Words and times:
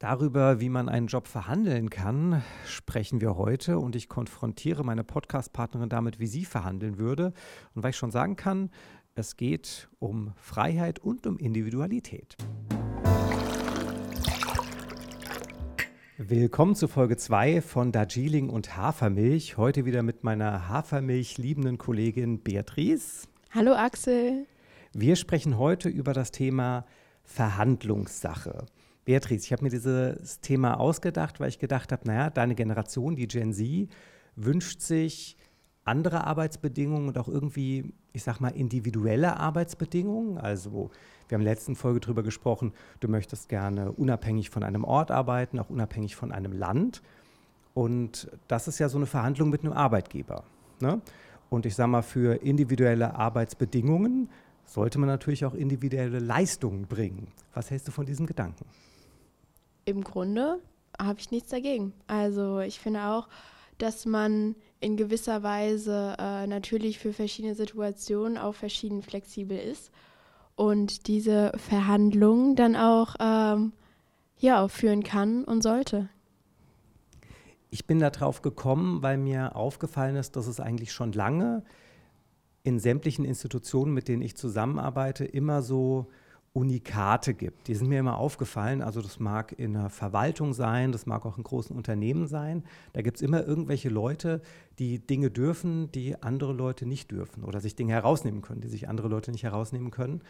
Darüber, 0.00 0.60
wie 0.60 0.68
man 0.68 0.88
einen 0.88 1.08
Job 1.08 1.26
verhandeln 1.26 1.90
kann, 1.90 2.44
sprechen 2.64 3.20
wir 3.20 3.34
heute 3.34 3.80
und 3.80 3.96
ich 3.96 4.08
konfrontiere 4.08 4.84
meine 4.84 5.02
Podcast-Partnerin 5.02 5.88
damit, 5.88 6.20
wie 6.20 6.28
sie 6.28 6.44
verhandeln 6.44 6.98
würde. 6.98 7.32
Und 7.74 7.82
weil 7.82 7.90
ich 7.90 7.96
schon 7.96 8.12
sagen 8.12 8.36
kann, 8.36 8.70
es 9.16 9.36
geht 9.36 9.88
um 9.98 10.34
Freiheit 10.36 11.00
und 11.00 11.26
um 11.26 11.36
Individualität. 11.36 12.36
Willkommen 16.16 16.76
zu 16.76 16.86
Folge 16.86 17.16
2 17.16 17.60
von 17.60 17.90
Darjeeling 17.90 18.50
und 18.50 18.76
Hafermilch. 18.76 19.56
Heute 19.56 19.84
wieder 19.84 20.04
mit 20.04 20.22
meiner 20.22 20.68
Hafermilch 20.68 21.38
liebenden 21.38 21.76
Kollegin 21.76 22.44
Beatrice. 22.44 23.26
Hallo 23.50 23.72
Axel. 23.72 24.46
Wir 24.92 25.16
sprechen 25.16 25.58
heute 25.58 25.88
über 25.88 26.12
das 26.12 26.30
Thema 26.30 26.86
Verhandlungssache. 27.24 28.64
Beatrice, 29.08 29.46
ich 29.46 29.52
habe 29.52 29.64
mir 29.64 29.70
dieses 29.70 30.38
Thema 30.42 30.78
ausgedacht, 30.78 31.40
weil 31.40 31.48
ich 31.48 31.58
gedacht 31.58 31.92
habe, 31.92 32.06
naja, 32.06 32.28
deine 32.28 32.54
Generation, 32.54 33.16
die 33.16 33.26
Gen 33.26 33.54
Z, 33.54 33.88
wünscht 34.36 34.82
sich 34.82 35.38
andere 35.84 36.26
Arbeitsbedingungen 36.26 37.08
und 37.08 37.16
auch 37.16 37.26
irgendwie, 37.26 37.94
ich 38.12 38.22
sag 38.22 38.38
mal, 38.40 38.50
individuelle 38.50 39.38
Arbeitsbedingungen. 39.38 40.36
Also 40.36 40.90
wir 41.26 41.36
haben 41.36 41.40
in 41.40 41.46
der 41.46 41.54
letzten 41.54 41.74
Folge 41.74 42.00
darüber 42.00 42.22
gesprochen, 42.22 42.74
du 43.00 43.08
möchtest 43.08 43.48
gerne 43.48 43.92
unabhängig 43.92 44.50
von 44.50 44.62
einem 44.62 44.84
Ort 44.84 45.10
arbeiten, 45.10 45.58
auch 45.58 45.70
unabhängig 45.70 46.14
von 46.14 46.30
einem 46.30 46.52
Land. 46.52 47.00
Und 47.72 48.30
das 48.46 48.68
ist 48.68 48.78
ja 48.78 48.90
so 48.90 48.98
eine 48.98 49.06
Verhandlung 49.06 49.48
mit 49.48 49.62
einem 49.62 49.72
Arbeitgeber. 49.72 50.44
Ne? 50.80 51.00
Und 51.48 51.64
ich 51.64 51.76
sage 51.76 51.88
mal, 51.88 52.02
für 52.02 52.42
individuelle 52.42 53.14
Arbeitsbedingungen 53.14 54.28
sollte 54.66 54.98
man 54.98 55.08
natürlich 55.08 55.46
auch 55.46 55.54
individuelle 55.54 56.18
Leistungen 56.18 56.86
bringen. 56.86 57.28
Was 57.54 57.70
hältst 57.70 57.88
du 57.88 57.92
von 57.92 58.04
diesem 58.04 58.26
Gedanken? 58.26 58.66
Im 59.88 60.04
Grunde 60.04 60.60
habe 61.00 61.18
ich 61.18 61.30
nichts 61.30 61.50
dagegen. 61.50 61.92
Also 62.06 62.60
ich 62.60 62.78
finde 62.78 63.04
auch, 63.04 63.28
dass 63.78 64.04
man 64.04 64.54
in 64.80 64.96
gewisser 64.96 65.42
Weise 65.42 66.14
äh, 66.18 66.46
natürlich 66.46 66.98
für 66.98 67.12
verschiedene 67.12 67.54
Situationen 67.54 68.36
auch 68.36 68.54
verschieden 68.54 69.02
flexibel 69.02 69.58
ist 69.58 69.90
und 70.56 71.06
diese 71.06 71.52
Verhandlungen 71.56 72.56
dann 72.56 72.76
auch 72.76 73.14
ähm, 73.20 73.72
ja, 74.38 74.68
führen 74.68 75.02
kann 75.02 75.44
und 75.44 75.62
sollte. 75.62 76.08
Ich 77.70 77.86
bin 77.86 77.98
darauf 77.98 78.42
gekommen, 78.42 79.02
weil 79.02 79.18
mir 79.18 79.56
aufgefallen 79.56 80.16
ist, 80.16 80.36
dass 80.36 80.46
es 80.46 80.60
eigentlich 80.60 80.92
schon 80.92 81.12
lange 81.12 81.64
in 82.62 82.78
sämtlichen 82.78 83.24
Institutionen, 83.24 83.94
mit 83.94 84.08
denen 84.08 84.22
ich 84.22 84.36
zusammenarbeite, 84.36 85.24
immer 85.24 85.62
so 85.62 86.06
Unikate 86.58 87.34
gibt. 87.34 87.68
Die 87.68 87.74
sind 87.76 87.88
mir 87.88 88.00
immer 88.00 88.18
aufgefallen. 88.18 88.82
Also 88.82 89.00
das 89.00 89.20
mag 89.20 89.52
in 89.56 89.76
einer 89.76 89.90
Verwaltung 89.90 90.52
sein, 90.52 90.90
das 90.90 91.06
mag 91.06 91.24
auch 91.24 91.38
in 91.38 91.44
großen 91.44 91.76
Unternehmen 91.76 92.26
sein. 92.26 92.64
Da 92.94 93.02
gibt 93.02 93.18
es 93.18 93.22
immer 93.22 93.46
irgendwelche 93.46 93.88
Leute, 93.88 94.42
die 94.80 94.98
Dinge 94.98 95.30
dürfen, 95.30 95.92
die 95.92 96.20
andere 96.20 96.52
Leute 96.52 96.84
nicht 96.84 97.12
dürfen 97.12 97.44
oder 97.44 97.60
sich 97.60 97.76
Dinge 97.76 97.92
herausnehmen 97.92 98.42
können, 98.42 98.60
die 98.60 98.68
sich 98.68 98.88
andere 98.88 99.06
Leute 99.06 99.30
nicht 99.30 99.44
herausnehmen 99.44 99.92
können. 99.92 100.22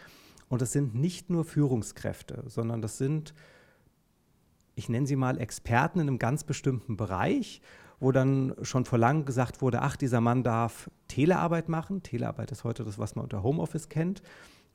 Und 0.51 0.61
das 0.61 0.73
sind 0.73 0.95
nicht 0.95 1.31
nur 1.31 1.45
Führungskräfte, 1.45 2.45
sondern 2.47 2.83
das 2.83 2.99
sind, 2.99 3.35
ich 4.75 4.91
nenne 4.91 5.07
sie 5.07 5.17
mal 5.17 5.39
Experten 5.41 5.99
in 5.99 6.09
einem 6.09 6.19
ganz 6.19 6.45
bestimmten 6.45 6.99
Bereich, 6.99 7.63
wo 8.01 8.13
dann 8.13 8.55
schon 8.63 8.85
vor 8.85 8.99
langem 8.99 9.25
gesagt 9.25 9.63
wurde, 9.63 9.81
ach, 9.81 9.97
dieser 9.97 10.21
Mann 10.21 10.43
darf 10.43 10.91
Telearbeit 11.09 11.71
machen. 11.71 12.03
Telearbeit 12.03 12.53
ist 12.53 12.65
heute 12.65 12.85
das, 12.85 12.99
was 12.99 13.17
man 13.17 13.25
unter 13.25 13.43
Homeoffice 13.43 13.89
kennt. 13.89 14.23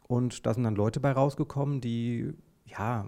Und 0.08 0.46
da 0.46 0.54
sind 0.54 0.64
dann 0.64 0.76
Leute 0.76 1.00
bei 1.00 1.12
rausgekommen, 1.12 1.82
die 1.82 2.34
ja 2.66 3.06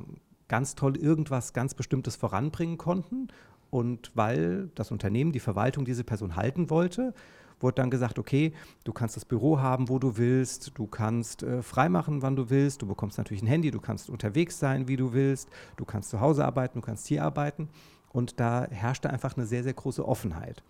ganz 0.47 0.75
toll 0.75 0.97
irgendwas 0.97 1.53
ganz 1.53 1.73
Bestimmtes 1.73 2.15
voranbringen 2.15 2.77
konnten. 2.77 3.27
Und 3.69 4.11
weil 4.15 4.69
das 4.75 4.91
Unternehmen, 4.91 5.31
die 5.31 5.39
Verwaltung 5.39 5.85
diese 5.85 6.03
Person 6.03 6.35
halten 6.35 6.69
wollte, 6.69 7.13
wurde 7.59 7.75
dann 7.75 7.89
gesagt, 7.89 8.19
okay, 8.19 8.53
du 8.83 8.93
kannst 8.93 9.15
das 9.15 9.25
Büro 9.25 9.59
haben, 9.59 9.89
wo 9.89 9.99
du 9.99 10.17
willst, 10.17 10.77
du 10.77 10.87
kannst 10.87 11.43
äh, 11.43 11.61
freimachen, 11.61 12.21
wann 12.21 12.35
du 12.35 12.49
willst, 12.49 12.81
du 12.81 12.87
bekommst 12.87 13.17
natürlich 13.17 13.43
ein 13.43 13.47
Handy, 13.47 13.71
du 13.71 13.79
kannst 13.79 14.09
unterwegs 14.09 14.59
sein, 14.59 14.87
wie 14.87 14.97
du 14.97 15.13
willst, 15.13 15.49
du 15.77 15.85
kannst 15.85 16.09
zu 16.09 16.19
Hause 16.19 16.45
arbeiten, 16.45 16.79
du 16.79 16.85
kannst 16.85 17.07
hier 17.07 17.23
arbeiten. 17.23 17.69
Und 18.11 18.39
da 18.39 18.67
herrschte 18.69 19.09
einfach 19.09 19.35
eine 19.35 19.45
sehr, 19.45 19.63
sehr 19.63 19.73
große 19.73 20.07
Offenheit. 20.07 20.63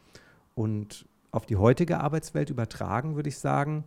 Und 0.56 1.06
auf 1.32 1.46
die 1.46 1.58
heutige 1.58 2.00
Arbeitswelt 2.00 2.50
übertragen, 2.50 3.16
würde 3.16 3.30
ich 3.30 3.38
sagen, 3.38 3.84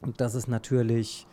und 0.00 0.20
das 0.20 0.34
ist 0.34 0.48
natürlich 0.48 1.26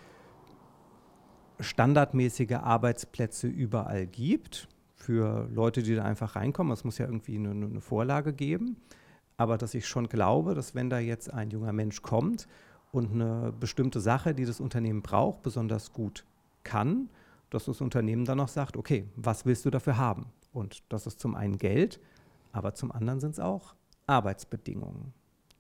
standardmäßige 1.62 2.54
Arbeitsplätze 2.54 3.48
überall 3.48 4.06
gibt 4.08 4.68
für 4.96 5.48
Leute, 5.54 5.84
die 5.84 5.96
da 5.96 6.04
einfach 6.04 6.36
reinkommen. 6.36 6.74
Es 6.74 6.84
muss 6.84 6.98
ja 6.98 7.06
irgendwie 7.06 7.36
eine, 7.36 7.52
eine 7.52 7.82
Vorlage 7.82 8.34
geben. 8.34 8.78
Aber 9.38 9.58
dass 9.58 9.74
ich 9.74 9.88
schon 9.88 10.08
glaube, 10.08 10.54
dass 10.54 10.76
wenn 10.76 10.90
da 10.90 11.00
jetzt 11.00 11.34
ein 11.34 11.50
junger 11.50 11.74
Mensch 11.74 12.02
kommt 12.02 12.48
und 12.92 13.12
eine 13.12 13.52
bestimmte 13.60 14.00
Sache, 14.00 14.36
die 14.36 14.46
das 14.46 14.60
Unternehmen 14.60 15.02
braucht, 15.02 15.42
besonders 15.42 15.94
gut 15.94 16.26
kann, 16.64 17.10
dass 17.50 17.66
das 17.66 17.82
Unternehmen 17.82 18.26
dann 18.26 18.38
noch 18.38 18.48
sagt, 18.48 18.78
okay, 18.78 19.08
was 19.16 19.46
willst 19.46 19.66
du 19.66 19.72
dafür 19.72 19.98
haben? 19.98 20.28
Und 20.54 20.84
das 20.90 21.08
ist 21.08 21.20
zum 21.20 21.36
einen 21.36 21.58
Geld, 21.58 22.00
aber 22.52 22.74
zum 22.76 22.92
anderen 22.92 23.20
sind 23.20 23.32
es 23.32 23.40
auch 23.40 23.74
Arbeitsbedingungen. 24.08 25.14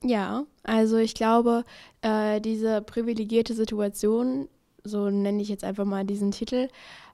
Ja, 0.04 0.46
also 0.64 0.98
ich 0.98 1.14
glaube, 1.14 1.64
äh, 2.02 2.42
diese 2.42 2.82
privilegierte 2.82 3.54
Situation 3.54 4.48
so 4.84 5.10
nenne 5.10 5.42
ich 5.42 5.50
jetzt 5.50 5.64
einfach 5.64 5.86
mal 5.86 6.06
diesen 6.06 6.32
Titel, 6.32 6.70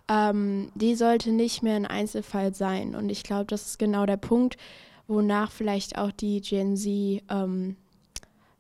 ähm, 0.08 0.72
die 0.76 0.96
sollte 0.96 1.32
nicht 1.32 1.64
mehr 1.64 1.76
ein 1.76 1.86
Einzelfall 1.86 2.54
sein. 2.54 2.96
Und 2.96 3.10
ich 3.10 3.24
glaube, 3.24 3.46
das 3.46 3.68
ist 3.68 3.80
genau 3.80 4.06
der 4.06 4.18
Punkt, 4.18 4.58
wonach 5.08 5.52
vielleicht 5.52 5.98
auch 5.98 6.12
die 6.12 6.42
Gen 6.42 6.78
Z 6.78 7.24
ähm, 7.30 7.76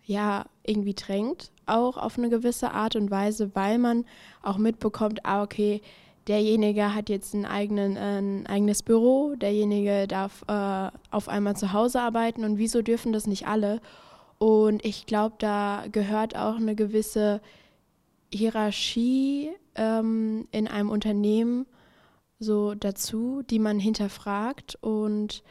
ja 0.05 0.45
irgendwie 0.63 0.93
drängt, 0.93 1.51
auch 1.65 1.97
auf 1.97 2.17
eine 2.17 2.29
gewisse 2.29 2.71
Art 2.71 2.95
und 2.95 3.11
Weise, 3.11 3.51
weil 3.53 3.77
man 3.77 4.05
auch 4.41 4.57
mitbekommt, 4.57 5.25
ah, 5.25 5.43
okay, 5.43 5.81
derjenige 6.27 6.93
hat 6.93 7.09
jetzt 7.09 7.33
einen 7.33 7.45
eigenen, 7.45 7.95
äh, 7.95 8.19
ein 8.19 8.47
eigenes 8.47 8.83
Büro, 8.83 9.35
derjenige 9.35 10.07
darf 10.07 10.43
äh, 10.47 10.89
auf 11.11 11.29
einmal 11.29 11.55
zu 11.55 11.73
Hause 11.73 12.01
arbeiten 12.01 12.43
und 12.43 12.57
wieso 12.57 12.81
dürfen 12.81 13.13
das 13.13 13.27
nicht 13.27 13.47
alle? 13.47 13.81
Und 14.37 14.85
ich 14.85 15.05
glaube, 15.05 15.35
da 15.39 15.85
gehört 15.91 16.35
auch 16.35 16.57
eine 16.57 16.75
gewisse 16.75 17.41
Hierarchie 18.31 19.51
ähm, 19.75 20.47
in 20.51 20.67
einem 20.67 20.89
Unternehmen 20.89 21.65
so 22.39 22.75
dazu, 22.75 23.43
die 23.49 23.59
man 23.59 23.79
hinterfragt 23.79 24.77
und 24.81 25.43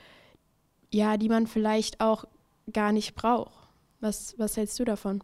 ja, 0.93 1.17
die 1.17 1.29
man 1.29 1.47
vielleicht 1.47 2.01
auch 2.01 2.25
gar 2.73 2.93
nicht 2.93 3.15
braucht. 3.15 3.53
Was, 4.01 4.35
was 4.39 4.57
hältst 4.57 4.79
du 4.79 4.85
davon? 4.85 5.23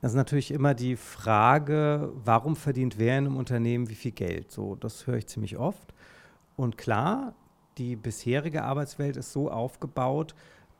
Das 0.00 0.12
ist 0.12 0.16
natürlich 0.16 0.50
immer 0.50 0.74
die 0.74 0.96
Frage, 0.96 2.12
warum 2.24 2.56
verdient 2.56 2.98
wer 2.98 3.18
in 3.18 3.26
einem 3.26 3.36
Unternehmen 3.36 3.88
wie 3.88 3.94
viel 3.94 4.12
Geld? 4.12 4.52
So, 4.52 4.74
das 4.74 5.06
höre 5.06 5.16
ich 5.16 5.26
ziemlich 5.26 5.56
oft. 5.56 5.94
Und 6.56 6.76
klar, 6.76 7.34
die 7.78 7.96
bisherige 7.96 8.64
Arbeitswelt 8.64 9.16
ist 9.16 9.32
so 9.32 9.50
aufgebaut, 9.50 10.34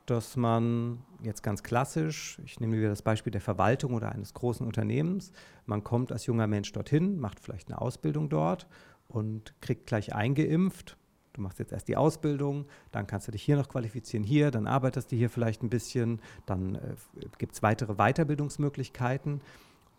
dass 0.05 0.35
man 0.35 0.99
jetzt 1.23 1.41
ganz 1.41 1.63
klassisch, 1.63 2.39
ich 2.45 2.59
nehme 2.59 2.77
wieder 2.77 2.89
das 2.89 3.01
Beispiel 3.01 3.31
der 3.31 3.41
Verwaltung 3.41 3.93
oder 3.93 4.11
eines 4.11 4.33
großen 4.33 4.65
Unternehmens, 4.65 5.31
man 5.65 5.83
kommt 5.83 6.11
als 6.11 6.25
junger 6.25 6.47
Mensch 6.47 6.71
dorthin, 6.71 7.19
macht 7.19 7.39
vielleicht 7.39 7.69
eine 7.69 7.81
Ausbildung 7.81 8.29
dort 8.29 8.67
und 9.07 9.53
kriegt 9.61 9.87
gleich 9.87 10.13
eingeimpft. 10.13 10.97
Du 11.33 11.41
machst 11.41 11.59
jetzt 11.59 11.73
erst 11.73 11.87
die 11.87 11.97
Ausbildung, 11.97 12.65
dann 12.91 13.07
kannst 13.07 13.27
du 13.27 13.31
dich 13.31 13.43
hier 13.43 13.57
noch 13.57 13.67
qualifizieren, 13.67 14.23
hier, 14.23 14.51
dann 14.51 14.67
arbeitest 14.67 15.11
du 15.11 15.15
hier 15.15 15.29
vielleicht 15.29 15.63
ein 15.63 15.69
bisschen, 15.69 16.21
dann 16.45 16.75
äh, 16.75 16.95
gibt 17.37 17.55
es 17.55 17.63
weitere 17.63 17.95
Weiterbildungsmöglichkeiten 17.95 19.41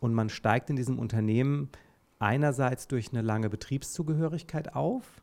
und 0.00 0.14
man 0.14 0.28
steigt 0.28 0.70
in 0.70 0.76
diesem 0.76 0.98
Unternehmen 0.98 1.68
einerseits 2.18 2.88
durch 2.88 3.10
eine 3.12 3.22
lange 3.22 3.50
Betriebszugehörigkeit 3.50 4.74
auf 4.74 5.20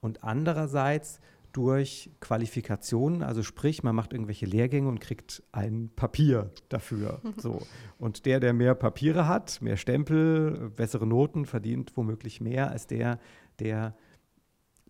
und 0.00 0.24
andererseits 0.24 1.20
durch 1.52 2.10
Qualifikationen, 2.20 3.22
also 3.22 3.42
sprich, 3.42 3.82
man 3.82 3.94
macht 3.94 4.12
irgendwelche 4.12 4.46
Lehrgänge 4.46 4.88
und 4.88 5.00
kriegt 5.00 5.42
ein 5.52 5.90
Papier 5.94 6.50
dafür. 6.68 7.20
So. 7.36 7.60
Und 7.98 8.26
der, 8.26 8.40
der 8.40 8.52
mehr 8.52 8.74
Papiere 8.74 9.28
hat, 9.28 9.60
mehr 9.60 9.76
Stempel, 9.76 10.70
bessere 10.70 11.06
Noten, 11.06 11.44
verdient 11.46 11.96
womöglich 11.96 12.40
mehr 12.40 12.70
als 12.70 12.86
der, 12.86 13.18
der 13.58 13.94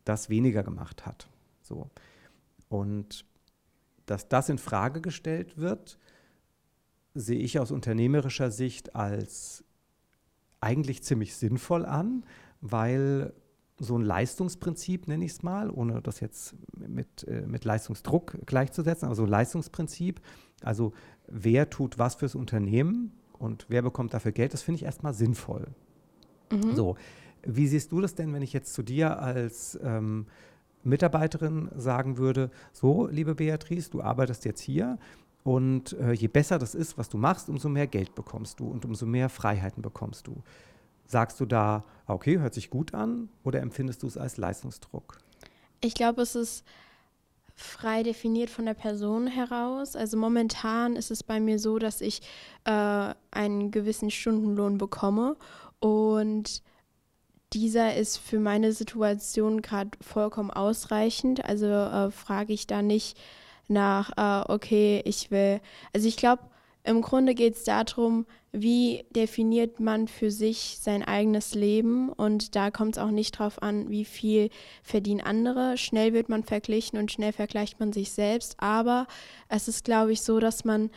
das 0.04 0.28
weniger 0.28 0.62
gemacht 0.62 1.06
hat. 1.06 1.28
So. 1.62 1.90
Und 2.68 3.24
dass 4.06 4.28
das 4.28 4.48
in 4.48 4.58
Frage 4.58 5.00
gestellt 5.00 5.58
wird, 5.58 5.98
sehe 7.14 7.38
ich 7.38 7.58
aus 7.58 7.70
unternehmerischer 7.70 8.50
Sicht 8.50 8.94
als 8.94 9.64
eigentlich 10.60 11.02
ziemlich 11.02 11.36
sinnvoll 11.36 11.84
an, 11.84 12.24
weil 12.60 13.34
so 13.82 13.98
ein 13.98 14.02
Leistungsprinzip, 14.02 15.08
nenne 15.08 15.24
ich 15.24 15.32
es 15.32 15.42
mal, 15.42 15.68
ohne 15.68 16.00
das 16.00 16.20
jetzt 16.20 16.54
mit, 16.76 17.26
äh, 17.26 17.42
mit 17.46 17.64
Leistungsdruck 17.64 18.38
gleichzusetzen, 18.46 19.06
aber 19.06 19.16
so 19.16 19.24
ein 19.24 19.28
Leistungsprinzip, 19.28 20.20
also 20.62 20.92
wer 21.26 21.68
tut 21.68 21.98
was 21.98 22.14
fürs 22.14 22.36
Unternehmen 22.36 23.12
und 23.38 23.66
wer 23.68 23.82
bekommt 23.82 24.14
dafür 24.14 24.30
Geld, 24.30 24.52
das 24.52 24.62
finde 24.62 24.76
ich 24.76 24.84
erstmal 24.84 25.14
sinnvoll. 25.14 25.66
Mhm. 26.52 26.76
So, 26.76 26.96
Wie 27.44 27.66
siehst 27.66 27.90
du 27.90 28.00
das 28.00 28.14
denn, 28.14 28.32
wenn 28.32 28.42
ich 28.42 28.52
jetzt 28.52 28.72
zu 28.72 28.84
dir 28.84 29.20
als 29.20 29.78
ähm, 29.82 30.26
Mitarbeiterin 30.84 31.68
sagen 31.76 32.18
würde, 32.18 32.50
so, 32.72 33.08
liebe 33.08 33.34
Beatrice, 33.34 33.90
du 33.90 34.00
arbeitest 34.00 34.44
jetzt 34.44 34.60
hier 34.60 34.98
und 35.42 35.94
äh, 35.94 36.12
je 36.12 36.28
besser 36.28 36.60
das 36.60 36.76
ist, 36.76 36.98
was 36.98 37.08
du 37.08 37.18
machst, 37.18 37.48
umso 37.48 37.68
mehr 37.68 37.88
Geld 37.88 38.14
bekommst 38.14 38.60
du 38.60 38.68
und 38.68 38.84
umso 38.84 39.06
mehr 39.06 39.28
Freiheiten 39.28 39.82
bekommst 39.82 40.28
du. 40.28 40.42
Sagst 41.06 41.40
du 41.40 41.46
da, 41.46 41.84
okay, 42.06 42.38
hört 42.38 42.54
sich 42.54 42.70
gut 42.70 42.94
an 42.94 43.28
oder 43.44 43.60
empfindest 43.60 44.02
du 44.02 44.06
es 44.06 44.16
als 44.16 44.36
Leistungsdruck? 44.36 45.18
Ich 45.80 45.94
glaube, 45.94 46.22
es 46.22 46.34
ist 46.34 46.64
frei 47.54 48.02
definiert 48.02 48.50
von 48.50 48.66
der 48.66 48.74
Person 48.74 49.26
heraus. 49.26 49.96
Also 49.96 50.16
momentan 50.16 50.96
ist 50.96 51.10
es 51.10 51.22
bei 51.22 51.40
mir 51.40 51.58
so, 51.58 51.78
dass 51.78 52.00
ich 52.00 52.22
äh, 52.64 53.14
einen 53.30 53.70
gewissen 53.70 54.10
Stundenlohn 54.10 54.78
bekomme 54.78 55.36
und 55.80 56.62
dieser 57.52 57.96
ist 57.96 58.16
für 58.16 58.40
meine 58.40 58.72
Situation 58.72 59.60
gerade 59.60 59.90
vollkommen 60.00 60.50
ausreichend. 60.50 61.44
Also 61.44 61.66
äh, 61.66 62.10
frage 62.10 62.52
ich 62.52 62.66
da 62.66 62.80
nicht 62.80 63.18
nach, 63.68 64.10
äh, 64.16 64.50
okay, 64.50 65.02
ich 65.04 65.30
will, 65.30 65.60
also 65.92 66.08
ich 66.08 66.16
glaube, 66.16 66.42
im 66.84 67.00
Grunde 67.00 67.34
geht 67.34 67.54
es 67.54 67.64
darum, 67.64 68.26
wie 68.50 69.04
definiert 69.10 69.78
man 69.80 70.08
für 70.08 70.30
sich 70.30 70.78
sein 70.80 71.02
eigenes 71.02 71.54
Leben? 71.54 72.08
Und 72.10 72.56
da 72.56 72.70
kommt 72.70 72.96
es 72.96 73.02
auch 73.02 73.10
nicht 73.10 73.38
drauf 73.38 73.62
an, 73.62 73.88
wie 73.88 74.04
viel 74.04 74.50
verdienen 74.82 75.20
andere. 75.20 75.78
Schnell 75.78 76.12
wird 76.12 76.28
man 76.28 76.42
verglichen 76.42 76.98
und 76.98 77.12
schnell 77.12 77.32
vergleicht 77.32 77.78
man 77.78 77.92
sich 77.92 78.12
selbst, 78.12 78.56
aber 78.58 79.06
es 79.48 79.68
ist, 79.68 79.84
glaube 79.84 80.12
ich, 80.12 80.22
so, 80.22 80.40
dass 80.40 80.64
man 80.64 80.90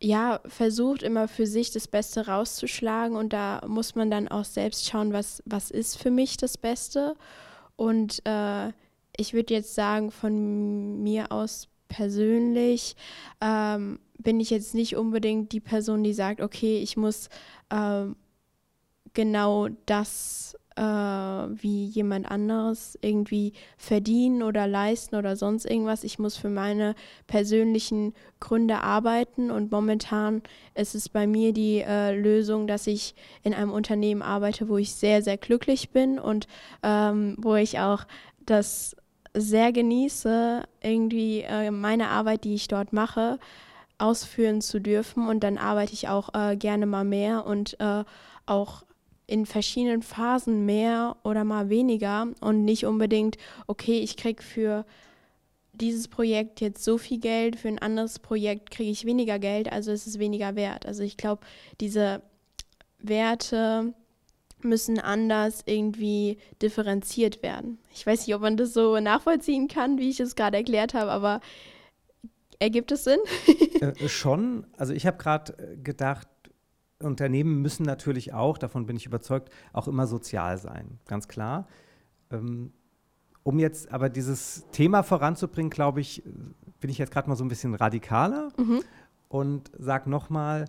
ja 0.00 0.40
versucht 0.46 1.02
immer 1.02 1.26
für 1.28 1.46
sich 1.46 1.70
das 1.70 1.88
Beste 1.88 2.26
rauszuschlagen. 2.26 3.16
Und 3.16 3.32
da 3.32 3.62
muss 3.66 3.94
man 3.94 4.10
dann 4.10 4.28
auch 4.28 4.44
selbst 4.44 4.88
schauen, 4.88 5.12
was, 5.12 5.42
was 5.46 5.70
ist 5.70 5.96
für 5.96 6.10
mich 6.10 6.36
das 6.36 6.58
Beste. 6.58 7.16
Und 7.76 8.20
äh, 8.26 8.72
ich 9.16 9.32
würde 9.32 9.54
jetzt 9.54 9.74
sagen, 9.74 10.10
von 10.10 11.02
mir 11.02 11.32
aus 11.32 11.68
persönlich 11.88 12.94
ähm, 13.40 13.98
bin 14.18 14.40
ich 14.40 14.50
jetzt 14.50 14.74
nicht 14.74 14.96
unbedingt 14.96 15.52
die 15.52 15.60
Person, 15.60 16.02
die 16.02 16.12
sagt, 16.12 16.40
okay, 16.40 16.78
ich 16.78 16.96
muss 16.96 17.28
ähm, 17.70 18.16
genau 19.14 19.68
das 19.86 20.56
äh, 20.78 20.82
wie 20.82 21.86
jemand 21.86 22.30
anderes 22.30 22.96
irgendwie 23.02 23.52
verdienen 23.76 24.42
oder 24.42 24.68
leisten 24.68 25.16
oder 25.16 25.34
sonst 25.34 25.64
irgendwas. 25.64 26.04
Ich 26.04 26.18
muss 26.18 26.36
für 26.36 26.50
meine 26.50 26.94
persönlichen 27.26 28.14
Gründe 28.38 28.80
arbeiten 28.80 29.50
und 29.50 29.72
momentan 29.72 30.42
ist 30.74 30.94
es 30.94 31.08
bei 31.08 31.26
mir 31.26 31.52
die 31.52 31.80
äh, 31.80 32.14
Lösung, 32.14 32.68
dass 32.68 32.86
ich 32.86 33.16
in 33.42 33.54
einem 33.54 33.72
Unternehmen 33.72 34.22
arbeite, 34.22 34.68
wo 34.68 34.78
ich 34.78 34.94
sehr, 34.94 35.20
sehr 35.22 35.36
glücklich 35.36 35.90
bin 35.90 36.18
und 36.20 36.46
ähm, 36.84 37.36
wo 37.38 37.56
ich 37.56 37.80
auch 37.80 38.04
das 38.46 38.94
sehr 39.34 39.72
genieße, 39.72 40.62
irgendwie 40.80 41.40
äh, 41.42 41.70
meine 41.70 42.08
Arbeit, 42.08 42.44
die 42.44 42.54
ich 42.54 42.68
dort 42.68 42.92
mache, 42.92 43.38
ausführen 43.98 44.60
zu 44.60 44.80
dürfen. 44.80 45.26
Und 45.26 45.40
dann 45.40 45.58
arbeite 45.58 45.92
ich 45.92 46.08
auch 46.08 46.34
äh, 46.34 46.56
gerne 46.56 46.86
mal 46.86 47.04
mehr 47.04 47.46
und 47.46 47.78
äh, 47.80 48.04
auch 48.46 48.84
in 49.26 49.44
verschiedenen 49.44 50.02
Phasen 50.02 50.64
mehr 50.64 51.16
oder 51.22 51.44
mal 51.44 51.68
weniger 51.68 52.28
und 52.40 52.64
nicht 52.64 52.86
unbedingt, 52.86 53.36
okay, 53.66 53.98
ich 53.98 54.16
kriege 54.16 54.42
für 54.42 54.86
dieses 55.72 56.08
Projekt 56.08 56.60
jetzt 56.60 56.82
so 56.82 56.96
viel 56.96 57.18
Geld, 57.18 57.56
für 57.56 57.68
ein 57.68 57.78
anderes 57.78 58.18
Projekt 58.18 58.70
kriege 58.70 58.90
ich 58.90 59.04
weniger 59.04 59.38
Geld, 59.38 59.70
also 59.70 59.92
ist 59.92 60.06
es 60.06 60.18
weniger 60.18 60.56
wert. 60.56 60.86
Also 60.86 61.02
ich 61.02 61.18
glaube, 61.18 61.42
diese 61.78 62.22
Werte, 62.98 63.92
müssen 64.62 64.98
anders 64.98 65.62
irgendwie 65.66 66.38
differenziert 66.60 67.42
werden. 67.42 67.78
Ich 67.94 68.06
weiß 68.06 68.26
nicht, 68.26 68.34
ob 68.34 68.42
man 68.42 68.56
das 68.56 68.72
so 68.72 68.98
nachvollziehen 69.00 69.68
kann, 69.68 69.98
wie 69.98 70.10
ich 70.10 70.20
es 70.20 70.36
gerade 70.36 70.56
erklärt 70.56 70.94
habe, 70.94 71.10
aber 71.10 71.40
ergibt 72.58 72.92
es 72.92 73.04
Sinn? 73.04 73.18
äh, 73.80 74.08
schon. 74.08 74.66
Also 74.76 74.92
ich 74.92 75.06
habe 75.06 75.16
gerade 75.16 75.58
äh, 75.58 75.76
gedacht, 75.76 76.28
Unternehmen 77.00 77.62
müssen 77.62 77.84
natürlich 77.84 78.32
auch, 78.34 78.58
davon 78.58 78.86
bin 78.86 78.96
ich 78.96 79.06
überzeugt, 79.06 79.50
auch 79.72 79.86
immer 79.86 80.06
sozial 80.06 80.58
sein, 80.58 80.98
ganz 81.06 81.28
klar. 81.28 81.68
Ähm, 82.30 82.72
um 83.44 83.58
jetzt 83.58 83.92
aber 83.92 84.08
dieses 84.08 84.66
Thema 84.72 85.02
voranzubringen, 85.02 85.70
glaube 85.70 86.00
ich, 86.00 86.22
bin 86.80 86.90
ich 86.90 86.98
jetzt 86.98 87.12
gerade 87.12 87.28
mal 87.28 87.36
so 87.36 87.44
ein 87.44 87.48
bisschen 87.48 87.74
radikaler 87.74 88.52
mhm. 88.58 88.82
und 89.28 89.70
sage 89.78 90.10
nochmal, 90.10 90.66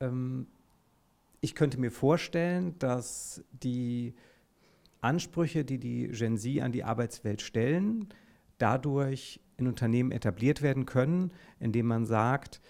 ähm, 0.00 0.46
ich 1.40 1.54
könnte 1.54 1.80
mir 1.80 1.90
vorstellen, 1.90 2.78
dass 2.78 3.42
die 3.52 4.14
Ansprüche, 5.00 5.64
die 5.64 5.78
die 5.78 6.08
Gen 6.08 6.36
Z 6.36 6.60
an 6.60 6.72
die 6.72 6.84
Arbeitswelt 6.84 7.40
stellen, 7.40 8.08
dadurch 8.58 9.40
in 9.60 9.68
Unternehmen 9.68 10.10
etabliert 10.10 10.62
werden 10.62 10.86
können, 10.86 11.30
indem 11.60 11.86
man 11.86 12.06
sagt, 12.06 12.60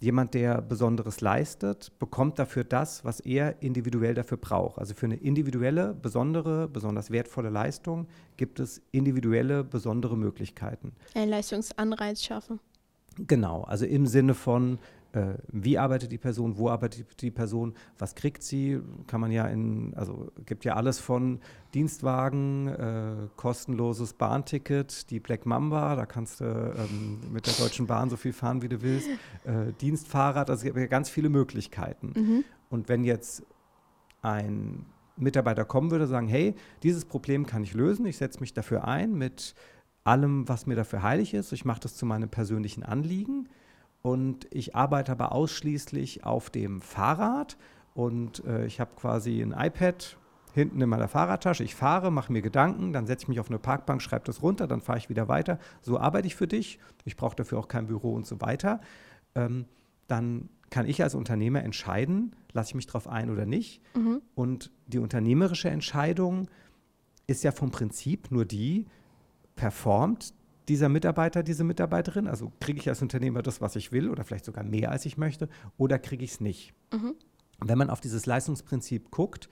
jemand, 0.00 0.34
der 0.34 0.62
Besonderes 0.62 1.20
leistet, 1.20 1.92
bekommt 1.98 2.38
dafür 2.38 2.64
das, 2.64 3.04
was 3.04 3.20
er 3.20 3.62
individuell 3.62 4.14
dafür 4.14 4.38
braucht. 4.38 4.78
Also 4.78 4.94
für 4.94 5.06
eine 5.06 5.16
individuelle, 5.16 5.94
besondere, 5.94 6.68
besonders 6.68 7.10
wertvolle 7.10 7.50
Leistung 7.50 8.06
gibt 8.36 8.60
es 8.60 8.80
individuelle, 8.92 9.62
besondere 9.64 10.16
Möglichkeiten. 10.16 10.92
Ein 11.14 11.28
Leistungsanreiz 11.28 12.22
schaffen. 12.22 12.60
Genau, 13.26 13.62
also 13.62 13.84
im 13.84 14.06
Sinne 14.06 14.34
von, 14.34 14.78
äh, 15.12 15.34
wie 15.48 15.78
arbeitet 15.78 16.12
die 16.12 16.18
Person, 16.18 16.56
wo 16.56 16.68
arbeitet 16.68 17.20
die 17.20 17.30
Person, 17.30 17.74
was 17.98 18.14
kriegt 18.14 18.42
sie, 18.42 18.80
kann 19.06 19.20
man 19.20 19.32
ja 19.32 19.46
in, 19.46 19.92
also 19.94 20.30
gibt 20.46 20.64
ja 20.64 20.74
alles 20.74 21.00
von 21.00 21.40
Dienstwagen, 21.74 22.68
äh, 22.68 23.14
kostenloses 23.36 24.12
Bahnticket, 24.12 25.10
die 25.10 25.20
Black 25.20 25.46
Mamba, 25.46 25.96
da 25.96 26.06
kannst 26.06 26.40
du 26.40 26.44
ähm, 26.44 27.20
mit 27.32 27.46
der 27.46 27.54
Deutschen 27.54 27.86
Bahn 27.86 28.10
so 28.10 28.16
viel 28.16 28.32
fahren, 28.32 28.62
wie 28.62 28.68
du 28.68 28.82
willst, 28.82 29.08
äh, 29.44 29.72
Dienstfahrrad, 29.80 30.48
also 30.50 30.60
es 30.60 30.64
gibt 30.64 30.76
ja 30.76 30.86
ganz 30.86 31.10
viele 31.10 31.28
Möglichkeiten. 31.28 32.12
Mhm. 32.14 32.44
Und 32.68 32.88
wenn 32.88 33.04
jetzt 33.04 33.42
ein 34.22 34.86
Mitarbeiter 35.16 35.64
kommen 35.64 35.90
würde, 35.90 36.06
sagen, 36.06 36.28
hey, 36.28 36.54
dieses 36.82 37.04
Problem 37.04 37.46
kann 37.46 37.62
ich 37.62 37.74
lösen, 37.74 38.06
ich 38.06 38.16
setze 38.16 38.40
mich 38.40 38.54
dafür 38.54 38.86
ein 38.86 39.14
mit 39.14 39.54
allem, 40.04 40.48
was 40.48 40.66
mir 40.66 40.76
dafür 40.76 41.02
heilig 41.02 41.34
ist, 41.34 41.52
ich 41.52 41.64
mache 41.64 41.80
das 41.80 41.96
zu 41.96 42.06
meinem 42.06 42.28
persönlichen 42.28 42.82
Anliegen, 42.82 43.48
und 44.02 44.46
ich 44.50 44.74
arbeite 44.74 45.12
aber 45.12 45.32
ausschließlich 45.32 46.24
auf 46.24 46.50
dem 46.50 46.80
Fahrrad 46.80 47.56
und 47.94 48.44
äh, 48.44 48.66
ich 48.66 48.80
habe 48.80 48.92
quasi 48.96 49.42
ein 49.42 49.52
iPad 49.52 50.16
hinten 50.52 50.80
in 50.80 50.88
meiner 50.88 51.08
Fahrradtasche. 51.08 51.62
Ich 51.64 51.74
fahre, 51.74 52.10
mache 52.10 52.32
mir 52.32 52.42
Gedanken, 52.42 52.92
dann 52.92 53.06
setze 53.06 53.24
ich 53.24 53.28
mich 53.28 53.40
auf 53.40 53.50
eine 53.50 53.58
Parkbank, 53.58 54.02
schreibe 54.02 54.24
das 54.24 54.42
runter, 54.42 54.66
dann 54.66 54.80
fahre 54.80 54.98
ich 54.98 55.08
wieder 55.08 55.28
weiter. 55.28 55.58
So 55.82 55.98
arbeite 55.98 56.26
ich 56.26 56.34
für 56.34 56.48
dich. 56.48 56.78
Ich 57.04 57.16
brauche 57.16 57.36
dafür 57.36 57.58
auch 57.58 57.68
kein 57.68 57.86
Büro 57.86 58.14
und 58.14 58.26
so 58.26 58.40
weiter. 58.40 58.80
Ähm, 59.34 59.66
dann 60.08 60.48
kann 60.70 60.86
ich 60.86 61.02
als 61.02 61.14
Unternehmer 61.14 61.62
entscheiden, 61.62 62.34
lasse 62.52 62.70
ich 62.70 62.74
mich 62.74 62.86
darauf 62.86 63.08
ein 63.08 63.30
oder 63.30 63.46
nicht. 63.46 63.82
Mhm. 63.94 64.22
Und 64.34 64.70
die 64.86 64.98
unternehmerische 64.98 65.68
Entscheidung 65.68 66.48
ist 67.26 67.44
ja 67.44 67.52
vom 67.52 67.70
Prinzip 67.70 68.30
nur 68.30 68.44
die, 68.44 68.86
performt 69.56 70.32
dieser 70.70 70.88
Mitarbeiter, 70.88 71.42
diese 71.42 71.64
Mitarbeiterin? 71.64 72.28
Also 72.28 72.52
kriege 72.60 72.78
ich 72.78 72.88
als 72.88 73.02
Unternehmer 73.02 73.42
das, 73.42 73.60
was 73.60 73.74
ich 73.74 73.90
will 73.90 74.08
oder 74.08 74.22
vielleicht 74.24 74.44
sogar 74.44 74.62
mehr, 74.62 74.92
als 74.92 75.04
ich 75.04 75.18
möchte, 75.18 75.48
oder 75.76 75.98
kriege 75.98 76.24
ich 76.24 76.30
es 76.30 76.40
nicht? 76.40 76.72
Mhm. 76.92 77.14
Wenn 77.58 77.76
man 77.76 77.90
auf 77.90 78.00
dieses 78.00 78.24
Leistungsprinzip 78.24 79.10
guckt, 79.10 79.48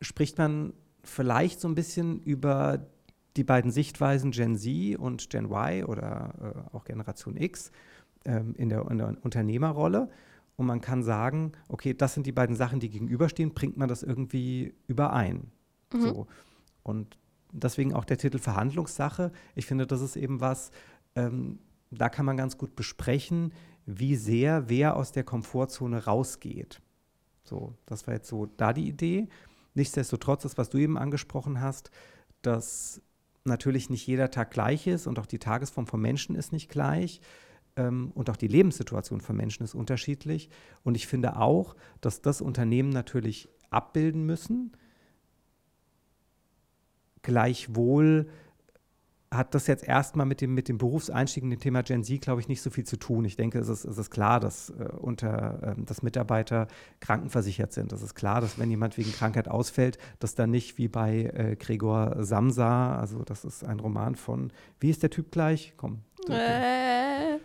spricht 0.00 0.38
man 0.38 0.74
vielleicht 1.04 1.60
so 1.60 1.68
ein 1.68 1.76
bisschen 1.76 2.20
über 2.20 2.84
die 3.36 3.44
beiden 3.44 3.70
Sichtweisen 3.70 4.32
Gen 4.32 4.56
Z 4.56 4.98
und 4.98 5.30
Gen 5.30 5.44
Y 5.46 5.84
oder 5.84 6.66
äh, 6.72 6.76
auch 6.76 6.84
Generation 6.84 7.36
X 7.36 7.70
ähm, 8.24 8.54
in, 8.56 8.68
der, 8.68 8.90
in 8.90 8.98
der 8.98 9.16
Unternehmerrolle. 9.22 10.10
Und 10.56 10.66
man 10.66 10.80
kann 10.80 11.04
sagen, 11.04 11.52
okay, 11.68 11.94
das 11.94 12.14
sind 12.14 12.26
die 12.26 12.32
beiden 12.32 12.56
Sachen, 12.56 12.80
die 12.80 12.90
gegenüberstehen, 12.90 13.54
bringt 13.54 13.76
man 13.76 13.88
das 13.88 14.02
irgendwie 14.02 14.74
überein. 14.88 15.52
Mhm. 15.92 16.00
So. 16.00 16.26
Und 16.82 17.18
deswegen 17.56 17.94
auch 17.94 18.04
der 18.04 18.18
Titel 18.18 18.38
Verhandlungssache. 18.38 19.32
Ich 19.54 19.66
finde, 19.66 19.86
das 19.86 20.00
ist 20.00 20.16
eben 20.16 20.40
was, 20.40 20.70
ähm, 21.14 21.58
da 21.90 22.08
kann 22.08 22.26
man 22.26 22.36
ganz 22.36 22.58
gut 22.58 22.76
besprechen, 22.76 23.52
wie 23.86 24.16
sehr 24.16 24.68
wer 24.68 24.96
aus 24.96 25.12
der 25.12 25.24
Komfortzone 25.24 26.04
rausgeht. 26.04 26.80
So, 27.44 27.74
das 27.86 28.06
war 28.06 28.14
jetzt 28.14 28.28
so 28.28 28.46
da 28.46 28.72
die 28.72 28.88
Idee. 28.88 29.28
Nichtsdestotrotz, 29.74 30.42
das, 30.42 30.58
was 30.58 30.68
du 30.68 30.78
eben 30.78 30.98
angesprochen 30.98 31.60
hast, 31.60 31.90
dass 32.42 33.00
natürlich 33.44 33.90
nicht 33.90 34.06
jeder 34.06 34.30
Tag 34.30 34.50
gleich 34.50 34.86
ist 34.86 35.06
und 35.06 35.18
auch 35.18 35.26
die 35.26 35.38
Tagesform 35.38 35.86
von 35.86 36.00
Menschen 36.00 36.34
ist 36.34 36.52
nicht 36.52 36.68
gleich 36.68 37.20
ähm, 37.76 38.10
und 38.14 38.28
auch 38.28 38.36
die 38.36 38.48
Lebenssituation 38.48 39.20
von 39.20 39.36
Menschen 39.36 39.62
ist 39.62 39.74
unterschiedlich. 39.74 40.50
Und 40.82 40.96
ich 40.96 41.06
finde 41.06 41.36
auch, 41.36 41.76
dass 42.00 42.22
das 42.22 42.40
Unternehmen 42.40 42.90
natürlich 42.90 43.48
abbilden 43.70 44.26
müssen, 44.26 44.72
gleichwohl 47.26 48.28
hat 49.32 49.54
das 49.54 49.66
jetzt 49.66 49.82
erstmal 49.82 50.24
mit 50.24 50.40
dem, 50.40 50.54
mit 50.54 50.68
dem 50.68 50.78
Berufseinstieg 50.78 51.42
in 51.42 51.50
dem 51.50 51.58
Thema 51.58 51.82
Gen 51.82 52.04
Z, 52.04 52.20
glaube 52.20 52.40
ich, 52.40 52.46
nicht 52.46 52.62
so 52.62 52.70
viel 52.70 52.84
zu 52.84 52.96
tun. 52.96 53.24
Ich 53.24 53.36
denke, 53.36 53.58
es 53.58 53.68
ist, 53.68 53.84
es 53.84 53.98
ist 53.98 54.10
klar, 54.10 54.38
dass, 54.38 54.70
äh, 54.70 54.84
unter, 54.96 55.74
äh, 55.76 55.82
dass 55.84 56.02
Mitarbeiter 56.02 56.68
krankenversichert 57.00 57.72
sind. 57.72 57.92
Es 57.92 58.02
ist 58.02 58.14
klar, 58.14 58.40
dass 58.40 58.58
wenn 58.60 58.70
jemand 58.70 58.96
wegen 58.96 59.10
Krankheit 59.10 59.48
ausfällt, 59.48 59.98
dass 60.20 60.36
dann 60.36 60.50
nicht 60.50 60.78
wie 60.78 60.86
bei 60.86 61.24
äh, 61.24 61.56
Gregor 61.56 62.24
Samsa, 62.24 62.96
also 62.96 63.24
das 63.24 63.44
ist 63.44 63.64
ein 63.64 63.80
Roman 63.80 64.14
von, 64.14 64.52
wie 64.78 64.90
ist 64.90 65.02
der 65.02 65.10
Typ 65.10 65.32
gleich? 65.32 65.74
Komm. 65.76 66.02
Äh. 66.28 67.35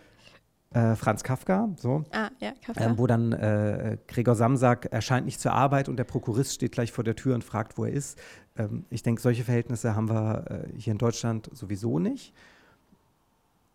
Äh, 0.74 0.96
Franz 0.96 1.22
Kafka, 1.22 1.68
so. 1.76 2.04
Ah, 2.12 2.30
ja, 2.40 2.52
Kafka. 2.64 2.84
Ähm, 2.84 2.98
wo 2.98 3.06
dann 3.06 3.32
äh, 3.32 3.98
Gregor 4.08 4.34
Samsack 4.34 4.86
erscheint 4.86 5.26
nicht 5.26 5.40
zur 5.40 5.52
Arbeit 5.52 5.88
und 5.88 5.96
der 5.96 6.04
Prokurist 6.04 6.54
steht 6.54 6.72
gleich 6.72 6.92
vor 6.92 7.04
der 7.04 7.14
Tür 7.14 7.34
und 7.34 7.44
fragt, 7.44 7.76
wo 7.76 7.84
er 7.84 7.92
ist. 7.92 8.18
Ähm, 8.56 8.84
ich 8.88 9.02
denke, 9.02 9.20
solche 9.20 9.44
Verhältnisse 9.44 9.94
haben 9.94 10.08
wir 10.08 10.44
äh, 10.50 10.78
hier 10.78 10.92
in 10.92 10.98
Deutschland 10.98 11.50
sowieso 11.52 11.98
nicht. 11.98 12.34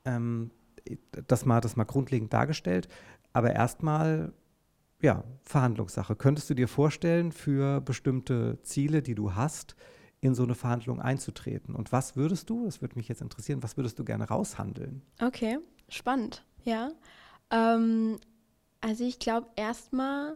Ähm, 0.06 0.52
das, 1.28 1.46
mal, 1.46 1.62
das 1.62 1.76
mal 1.76 1.84
grundlegend 1.84 2.34
dargestellt. 2.34 2.88
Aber 3.34 3.54
erstmal, 3.54 4.34
ja, 5.02 5.24
Verhandlungssache. 5.44 6.16
Könntest 6.16 6.50
du 6.50 6.56
dir 6.56 6.68
vorstellen, 6.68 7.32
für 7.32 7.82
bestimmte 7.82 8.58
Ziele, 8.64 9.02
die 9.04 9.14
du 9.14 9.36
hast, 9.36 9.76
in 10.22 10.34
so 10.34 10.44
eine 10.44 10.56
Verhandlung 10.56 11.00
einzutreten? 11.00 11.76
Und 11.76 11.92
was 11.92 12.16
würdest 12.16 12.50
du, 12.50 12.66
das 12.66 12.82
würde 12.82 12.96
mich 12.96 13.08
jetzt 13.08 13.22
interessieren, 13.22 13.62
was 13.62 13.78
würdest 13.78 14.00
du 14.00 14.04
gerne 14.04 14.28
raushandeln? 14.28 15.04
Okay, 15.22 15.60
spannend. 15.90 16.44
Ja. 16.68 16.92
Ähm, 17.50 18.20
also 18.82 19.06
ich 19.06 19.20
glaube, 19.20 19.48
erstmal 19.56 20.36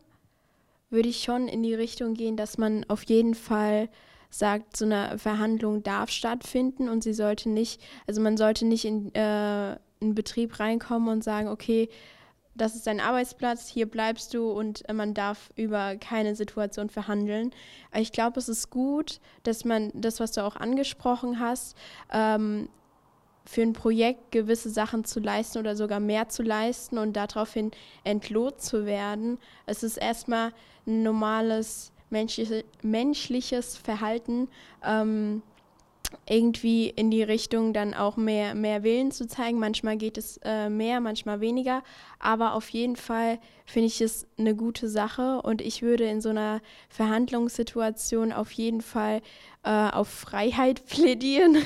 würde 0.90 1.10
ich 1.10 1.24
schon 1.24 1.50
in 1.50 1.62
die 1.62 1.76
Richtung 1.76 2.14
gehen, 2.14 2.38
dass 2.38 2.58
man 2.58 2.86
auf 2.88 3.04
jeden 3.04 3.36
Fall 3.36 3.90
sagt, 4.30 4.78
so 4.78 4.86
eine 4.86 5.18
Verhandlung 5.18 5.84
darf 5.84 6.10
stattfinden 6.10 6.88
und 6.88 7.04
sie 7.04 7.14
sollte 7.14 7.50
nicht, 7.50 7.82
also 8.08 8.22
man 8.22 8.38
sollte 8.38 8.66
nicht 8.66 8.86
in 8.86 9.14
äh, 9.14 9.20
einen 9.20 10.16
Betrieb 10.16 10.58
reinkommen 10.58 11.10
und 11.10 11.22
sagen, 11.22 11.50
okay, 11.50 11.90
das 12.56 12.76
ist 12.76 12.88
dein 12.88 13.02
Arbeitsplatz, 13.02 13.68
hier 13.68 13.86
bleibst 13.86 14.34
du 14.34 14.52
und 14.52 14.84
man 14.94 15.14
darf 15.14 15.52
über 15.58 15.98
keine 15.98 16.36
Situation 16.38 16.90
verhandeln. 16.90 17.52
Ich 17.94 18.14
glaube, 18.14 18.40
es 18.40 18.48
ist 18.48 18.70
gut, 18.70 19.20
dass 19.44 19.66
man 19.66 19.92
das, 19.94 20.22
was 20.22 20.32
du 20.32 20.46
auch 20.46 20.56
angesprochen 20.56 21.42
hast, 21.42 21.76
ähm, 22.10 22.70
für 23.46 23.62
ein 23.62 23.74
Projekt 23.74 24.32
gewisse 24.32 24.70
Sachen 24.70 25.04
zu 25.04 25.20
leisten 25.20 25.60
oder 25.60 25.76
sogar 25.76 26.00
mehr 26.00 26.30
zu 26.30 26.44
leisten 26.44 26.98
und 26.98 27.14
daraufhin 27.14 27.72
entlohnt 28.04 28.62
zu 28.62 28.86
werden. 28.86 29.40
Es 29.66 29.84
ist 29.84 29.98
erstmal 29.98 30.54
ein 30.86 31.04
normales 31.04 31.92
menschliche, 32.10 32.64
menschliches 32.82 33.78
Verhalten, 33.78 34.48
ähm, 34.86 35.42
irgendwie 36.28 36.90
in 36.90 37.10
die 37.10 37.24
Richtung 37.24 37.74
dann 37.74 37.94
auch 37.94 38.18
mehr, 38.18 38.54
mehr 38.54 38.84
Willen 38.84 39.12
zu 39.12 39.28
zeigen. 39.28 39.60
Manchmal 39.60 39.98
geht 39.98 40.18
es 40.18 40.40
äh, 40.44 40.70
mehr, 40.70 41.00
manchmal 41.00 41.40
weniger. 41.40 41.84
Aber 42.20 42.54
auf 42.54 42.70
jeden 42.70 42.98
Fall 42.98 43.40
finde 43.66 43.88
ich 43.88 44.02
es 44.02 44.28
eine 44.38 44.56
gute 44.56 44.90
Sache 44.90 45.42
und 45.42 45.62
ich 45.62 45.82
würde 45.82 46.04
in 46.06 46.20
so 46.20 46.30
einer 46.30 46.62
Verhandlungssituation 46.90 48.34
auf 48.34 48.52
jeden 48.52 48.82
Fall 48.82 49.22
äh, 49.64 49.90
auf 49.90 50.08
Freiheit 50.08 50.86
plädieren, 50.90 51.58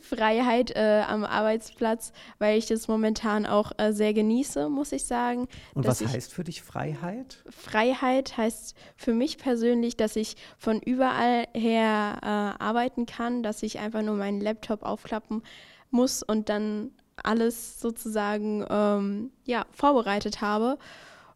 Freiheit 0.00 0.72
äh, 0.76 1.02
am 1.06 1.24
Arbeitsplatz, 1.24 2.12
weil 2.38 2.58
ich 2.58 2.66
das 2.66 2.88
momentan 2.88 3.46
auch 3.46 3.72
äh, 3.78 3.92
sehr 3.92 4.12
genieße, 4.12 4.68
muss 4.68 4.92
ich 4.92 5.04
sagen. 5.04 5.48
Und 5.74 5.86
was 5.86 6.04
heißt 6.04 6.32
für 6.32 6.44
dich 6.44 6.62
Freiheit? 6.62 7.42
Freiheit 7.48 8.36
heißt 8.36 8.74
für 8.96 9.14
mich 9.14 9.38
persönlich, 9.38 9.96
dass 9.96 10.16
ich 10.16 10.36
von 10.58 10.80
überall 10.80 11.46
her 11.54 12.18
äh, 12.22 12.62
arbeiten 12.62 13.06
kann, 13.06 13.42
dass 13.42 13.62
ich 13.62 13.78
einfach 13.78 14.02
nur 14.02 14.16
meinen 14.16 14.40
Laptop 14.40 14.82
aufklappen 14.82 15.42
muss 15.90 16.22
und 16.22 16.48
dann 16.48 16.92
alles 17.22 17.80
sozusagen 17.80 18.64
ähm, 18.68 19.30
ja, 19.44 19.66
vorbereitet 19.72 20.40
habe. 20.40 20.78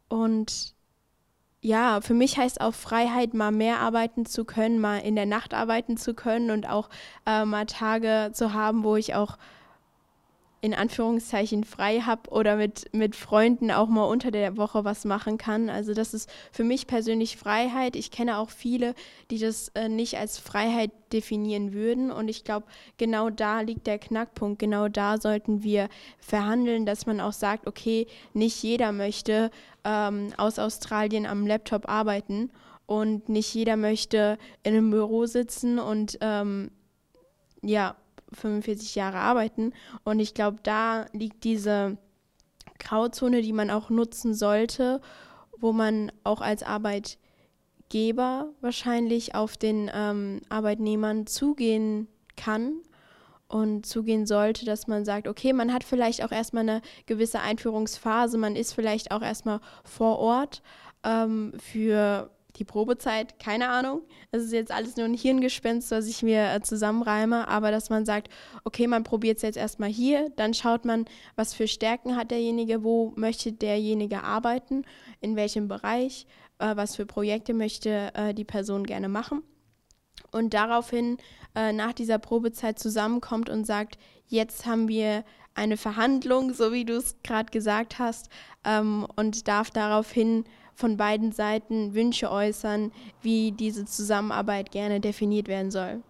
Und 0.08 0.74
ja, 1.64 2.02
für 2.02 2.12
mich 2.12 2.36
heißt 2.36 2.60
auch 2.60 2.74
Freiheit, 2.74 3.32
mal 3.32 3.50
mehr 3.50 3.80
arbeiten 3.80 4.26
zu 4.26 4.44
können, 4.44 4.78
mal 4.78 4.98
in 4.98 5.16
der 5.16 5.24
Nacht 5.24 5.54
arbeiten 5.54 5.96
zu 5.96 6.12
können 6.12 6.50
und 6.50 6.68
auch 6.68 6.90
äh, 7.24 7.46
mal 7.46 7.64
Tage 7.64 8.32
zu 8.34 8.52
haben, 8.52 8.84
wo 8.84 8.96
ich 8.96 9.14
auch 9.14 9.38
in 10.64 10.72
Anführungszeichen 10.72 11.62
frei 11.62 12.00
habe 12.00 12.30
oder 12.30 12.56
mit, 12.56 12.86
mit 12.94 13.16
Freunden 13.16 13.70
auch 13.70 13.86
mal 13.86 14.04
unter 14.04 14.30
der 14.30 14.56
Woche 14.56 14.82
was 14.82 15.04
machen 15.04 15.36
kann. 15.36 15.68
Also 15.68 15.92
das 15.92 16.14
ist 16.14 16.30
für 16.52 16.64
mich 16.64 16.86
persönlich 16.86 17.36
Freiheit. 17.36 17.96
Ich 17.96 18.10
kenne 18.10 18.38
auch 18.38 18.48
viele, 18.48 18.94
die 19.30 19.38
das 19.38 19.68
äh, 19.74 19.90
nicht 19.90 20.16
als 20.16 20.38
Freiheit 20.38 20.90
definieren 21.12 21.74
würden. 21.74 22.10
Und 22.10 22.28
ich 22.28 22.44
glaube, 22.44 22.64
genau 22.96 23.28
da 23.28 23.60
liegt 23.60 23.86
der 23.86 23.98
Knackpunkt. 23.98 24.58
Genau 24.58 24.88
da 24.88 25.18
sollten 25.18 25.62
wir 25.62 25.90
verhandeln, 26.18 26.86
dass 26.86 27.04
man 27.04 27.20
auch 27.20 27.34
sagt, 27.34 27.66
okay, 27.66 28.06
nicht 28.32 28.62
jeder 28.62 28.92
möchte 28.92 29.50
ähm, 29.84 30.32
aus 30.38 30.58
Australien 30.58 31.26
am 31.26 31.46
Laptop 31.46 31.90
arbeiten 31.90 32.50
und 32.86 33.28
nicht 33.28 33.52
jeder 33.52 33.76
möchte 33.76 34.38
in 34.62 34.72
einem 34.72 34.90
Büro 34.90 35.26
sitzen 35.26 35.78
und 35.78 36.16
ähm, 36.22 36.70
ja, 37.60 37.96
45 38.34 38.94
Jahre 38.94 39.18
arbeiten. 39.18 39.72
Und 40.04 40.20
ich 40.20 40.34
glaube, 40.34 40.58
da 40.62 41.06
liegt 41.12 41.44
diese 41.44 41.98
Grauzone, 42.78 43.42
die 43.42 43.52
man 43.52 43.70
auch 43.70 43.90
nutzen 43.90 44.34
sollte, 44.34 45.00
wo 45.58 45.72
man 45.72 46.12
auch 46.24 46.40
als 46.40 46.62
Arbeitgeber 46.62 48.48
wahrscheinlich 48.60 49.34
auf 49.34 49.56
den 49.56 49.90
ähm, 49.94 50.40
Arbeitnehmern 50.48 51.26
zugehen 51.26 52.08
kann 52.36 52.82
und 53.48 53.86
zugehen 53.86 54.26
sollte, 54.26 54.64
dass 54.64 54.86
man 54.86 55.04
sagt, 55.04 55.28
okay, 55.28 55.52
man 55.52 55.72
hat 55.72 55.84
vielleicht 55.84 56.24
auch 56.24 56.32
erstmal 56.32 56.68
eine 56.68 56.82
gewisse 57.06 57.40
Einführungsphase, 57.40 58.36
man 58.36 58.56
ist 58.56 58.72
vielleicht 58.72 59.12
auch 59.12 59.22
erstmal 59.22 59.60
vor 59.84 60.18
Ort 60.18 60.62
ähm, 61.04 61.52
für 61.58 62.30
die 62.56 62.64
Probezeit, 62.64 63.38
keine 63.38 63.68
Ahnung. 63.68 64.02
Es 64.30 64.44
ist 64.44 64.52
jetzt 64.52 64.70
alles 64.70 64.96
nur 64.96 65.06
ein 65.06 65.14
Hirngespenst, 65.14 65.90
was 65.90 66.06
ich 66.06 66.22
mir 66.22 66.52
äh, 66.52 66.60
zusammenreime, 66.60 67.48
aber 67.48 67.70
dass 67.70 67.90
man 67.90 68.04
sagt, 68.04 68.28
okay, 68.64 68.86
man 68.86 69.04
probiert 69.04 69.38
es 69.38 69.42
jetzt 69.42 69.56
erstmal 69.56 69.90
hier, 69.90 70.30
dann 70.36 70.54
schaut 70.54 70.84
man, 70.84 71.06
was 71.36 71.54
für 71.54 71.66
Stärken 71.66 72.16
hat 72.16 72.30
derjenige, 72.30 72.84
wo 72.84 73.12
möchte 73.16 73.52
derjenige 73.52 74.22
arbeiten, 74.22 74.84
in 75.20 75.36
welchem 75.36 75.68
Bereich, 75.68 76.26
äh, 76.58 76.76
was 76.76 76.96
für 76.96 77.06
Projekte 77.06 77.54
möchte 77.54 78.14
äh, 78.14 78.34
die 78.34 78.44
Person 78.44 78.84
gerne 78.84 79.08
machen. 79.08 79.42
Und 80.30 80.54
daraufhin 80.54 81.18
äh, 81.54 81.72
nach 81.72 81.92
dieser 81.92 82.18
Probezeit 82.18 82.78
zusammenkommt 82.78 83.48
und 83.48 83.64
sagt, 83.64 83.98
jetzt 84.26 84.66
haben 84.66 84.88
wir 84.88 85.24
eine 85.54 85.76
Verhandlung, 85.76 86.52
so 86.52 86.72
wie 86.72 86.84
du 86.84 86.96
es 86.96 87.16
gerade 87.22 87.50
gesagt 87.50 87.98
hast, 87.98 88.28
ähm, 88.64 89.06
und 89.16 89.46
darf 89.48 89.70
daraufhin 89.70 90.44
von 90.74 90.96
beiden 90.96 91.32
Seiten 91.32 91.94
Wünsche 91.94 92.30
äußern, 92.30 92.92
wie 93.22 93.52
diese 93.52 93.84
Zusammenarbeit 93.84 94.70
gerne 94.70 95.00
definiert 95.00 95.48
werden 95.48 95.70
soll. 95.70 96.02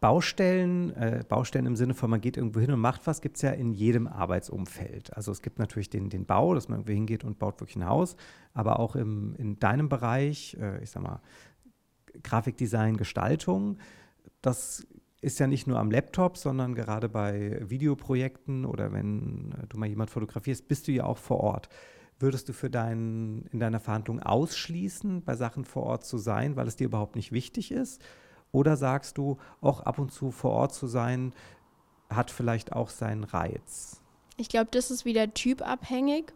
Baustellen, 0.00 0.94
äh, 0.96 1.24
Baustellen 1.26 1.66
im 1.66 1.76
Sinne 1.76 1.94
von, 1.94 2.10
man 2.10 2.20
geht 2.20 2.36
irgendwo 2.36 2.60
hin 2.60 2.70
und 2.70 2.80
macht 2.80 3.06
was, 3.06 3.20
gibt 3.20 3.36
es 3.36 3.42
ja 3.42 3.50
in 3.50 3.72
jedem 3.72 4.06
Arbeitsumfeld. 4.06 5.16
Also 5.16 5.32
es 5.32 5.42
gibt 5.42 5.58
natürlich 5.58 5.90
den, 5.90 6.10
den 6.10 6.26
Bau, 6.26 6.54
dass 6.54 6.68
man 6.68 6.78
irgendwo 6.78 6.92
hingeht 6.92 7.24
und 7.24 7.38
baut 7.38 7.60
wirklich 7.60 7.76
ein 7.76 7.88
Haus, 7.88 8.16
aber 8.52 8.78
auch 8.78 8.94
im, 8.94 9.34
in 9.36 9.58
deinem 9.58 9.88
Bereich, 9.88 10.56
äh, 10.60 10.82
ich 10.82 10.90
sag 10.90 11.02
mal, 11.02 11.20
Grafikdesign, 12.22 12.96
Gestaltung, 12.96 13.78
das 14.42 14.86
ist 15.20 15.40
ja 15.40 15.46
nicht 15.46 15.66
nur 15.66 15.78
am 15.78 15.90
Laptop, 15.90 16.36
sondern 16.36 16.74
gerade 16.74 17.08
bei 17.08 17.58
Videoprojekten 17.68 18.64
oder 18.64 18.92
wenn 18.92 19.52
äh, 19.52 19.66
du 19.66 19.78
mal 19.78 19.86
jemand 19.88 20.10
fotografierst, 20.10 20.68
bist 20.68 20.88
du 20.88 20.92
ja 20.92 21.04
auch 21.04 21.18
vor 21.18 21.40
Ort 21.40 21.68
würdest 22.18 22.48
du 22.48 22.52
für 22.52 22.70
dein, 22.70 23.46
in 23.52 23.60
deiner 23.60 23.80
Verhandlung 23.80 24.22
ausschließen, 24.22 25.22
bei 25.22 25.34
Sachen 25.34 25.64
vor 25.64 25.84
Ort 25.84 26.04
zu 26.04 26.18
sein, 26.18 26.56
weil 26.56 26.66
es 26.66 26.76
dir 26.76 26.84
überhaupt 26.86 27.16
nicht 27.16 27.32
wichtig 27.32 27.70
ist? 27.70 28.02
Oder 28.52 28.76
sagst 28.76 29.18
du, 29.18 29.38
auch 29.60 29.80
ab 29.80 29.98
und 29.98 30.12
zu 30.12 30.30
vor 30.30 30.52
Ort 30.52 30.74
zu 30.74 30.86
sein, 30.86 31.32
hat 32.08 32.30
vielleicht 32.30 32.72
auch 32.72 32.88
seinen 32.88 33.24
Reiz? 33.24 34.00
Ich 34.36 34.48
glaube, 34.48 34.68
das 34.70 34.90
ist 34.90 35.04
wieder 35.04 35.32
typabhängig. 35.34 36.32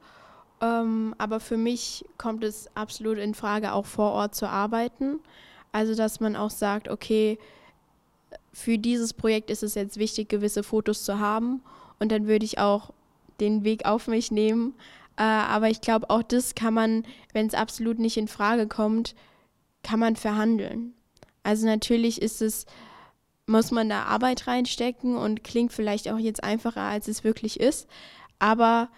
Ähm, 0.60 1.14
aber 1.16 1.40
für 1.40 1.56
mich 1.56 2.04
kommt 2.18 2.44
es 2.44 2.68
absolut 2.76 3.18
in 3.18 3.34
Frage, 3.34 3.72
auch 3.72 3.86
vor 3.86 4.12
Ort 4.12 4.34
zu 4.34 4.48
arbeiten. 4.48 5.20
Also, 5.72 5.94
dass 5.94 6.20
man 6.20 6.36
auch 6.36 6.50
sagt, 6.50 6.88
okay, 6.88 7.38
für 8.52 8.78
dieses 8.78 9.14
Projekt 9.14 9.50
ist 9.50 9.62
es 9.62 9.74
jetzt 9.74 9.96
wichtig, 9.96 10.28
gewisse 10.28 10.62
Fotos 10.62 11.04
zu 11.04 11.18
haben. 11.18 11.62
Und 11.98 12.12
dann 12.12 12.26
würde 12.26 12.44
ich 12.44 12.58
auch 12.58 12.92
den 13.40 13.64
Weg 13.64 13.86
auf 13.86 14.06
mich 14.06 14.30
nehmen, 14.30 14.74
äh, 15.20 15.22
aber 15.22 15.68
ich 15.68 15.82
glaube, 15.82 16.08
auch 16.08 16.22
das 16.22 16.54
kann 16.54 16.72
man, 16.72 17.04
wenn 17.34 17.46
es 17.46 17.52
absolut 17.52 17.98
nicht 17.98 18.16
in 18.16 18.26
Frage 18.26 18.66
kommt, 18.66 19.14
kann 19.82 20.00
man 20.00 20.16
verhandeln. 20.16 20.94
Also 21.42 21.66
natürlich 21.66 22.22
ist 22.22 22.40
es, 22.40 22.64
muss 23.46 23.70
man 23.70 23.90
da 23.90 24.04
Arbeit 24.04 24.46
reinstecken 24.46 25.18
und 25.18 25.44
klingt 25.44 25.74
vielleicht 25.74 26.10
auch 26.10 26.16
jetzt 26.16 26.42
einfacher, 26.42 26.80
als 26.80 27.06
es 27.06 27.22
wirklich 27.22 27.60
ist. 27.60 27.86
Aber 28.38 28.88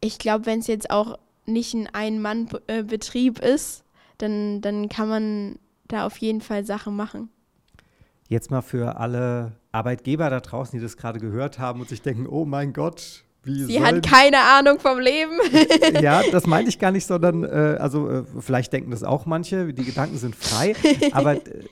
ich 0.00 0.18
glaube, 0.18 0.46
wenn 0.46 0.60
es 0.60 0.66
jetzt 0.68 0.88
auch 0.88 1.18
nicht 1.44 1.74
ein 1.74 1.88
Ein-Mann-Betrieb 1.92 3.40
ist, 3.40 3.84
dann, 4.16 4.62
dann 4.62 4.88
kann 4.88 5.08
man 5.10 5.58
da 5.88 6.06
auf 6.06 6.16
jeden 6.16 6.40
Fall 6.40 6.64
Sachen 6.64 6.96
machen. 6.96 7.28
Jetzt 8.28 8.50
mal 8.50 8.62
für 8.62 8.96
alle 8.96 9.52
Arbeitgeber 9.70 10.30
da 10.30 10.40
draußen, 10.40 10.78
die 10.78 10.82
das 10.82 10.96
gerade 10.96 11.20
gehört 11.20 11.58
haben 11.58 11.80
und 11.80 11.90
sich 11.90 12.00
denken, 12.00 12.26
oh 12.26 12.46
mein 12.46 12.72
Gott, 12.72 13.24
wie 13.48 13.64
Sie 13.64 13.82
hat 13.82 14.06
keine 14.06 14.38
Ahnung 14.38 14.78
vom 14.78 14.98
Leben. 14.98 15.38
ja, 16.02 16.22
das 16.30 16.46
meinte 16.46 16.68
ich 16.68 16.78
gar 16.78 16.90
nicht, 16.90 17.06
sondern 17.06 17.44
äh, 17.44 17.76
also 17.80 18.08
äh, 18.08 18.24
vielleicht 18.38 18.72
denken 18.72 18.90
das 18.90 19.02
auch 19.02 19.26
manche, 19.26 19.72
die 19.72 19.84
Gedanken 19.84 20.18
sind 20.18 20.36
frei, 20.36 20.74
aber 21.12 21.34
äh, 21.34 21.64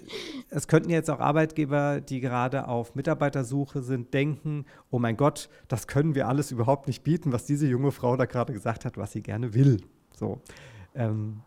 es 0.48 0.68
könnten 0.68 0.90
jetzt 0.90 1.10
auch 1.10 1.20
Arbeitgeber, 1.20 2.00
die 2.00 2.20
gerade 2.20 2.68
auf 2.68 2.94
Mitarbeitersuche 2.94 3.82
sind, 3.82 4.14
denken, 4.14 4.64
oh 4.90 4.98
mein 4.98 5.16
Gott, 5.16 5.48
das 5.68 5.86
können 5.86 6.14
wir 6.14 6.28
alles 6.28 6.50
überhaupt 6.50 6.86
nicht 6.86 7.04
bieten, 7.04 7.32
was 7.32 7.44
diese 7.44 7.66
junge 7.66 7.92
Frau 7.92 8.16
da 8.16 8.24
gerade 8.24 8.52
gesagt 8.52 8.84
hat, 8.84 8.96
was 8.96 9.12
sie 9.12 9.22
gerne 9.22 9.54
will. 9.54 9.82
So. 10.14 10.40
Ähm, 10.94 11.40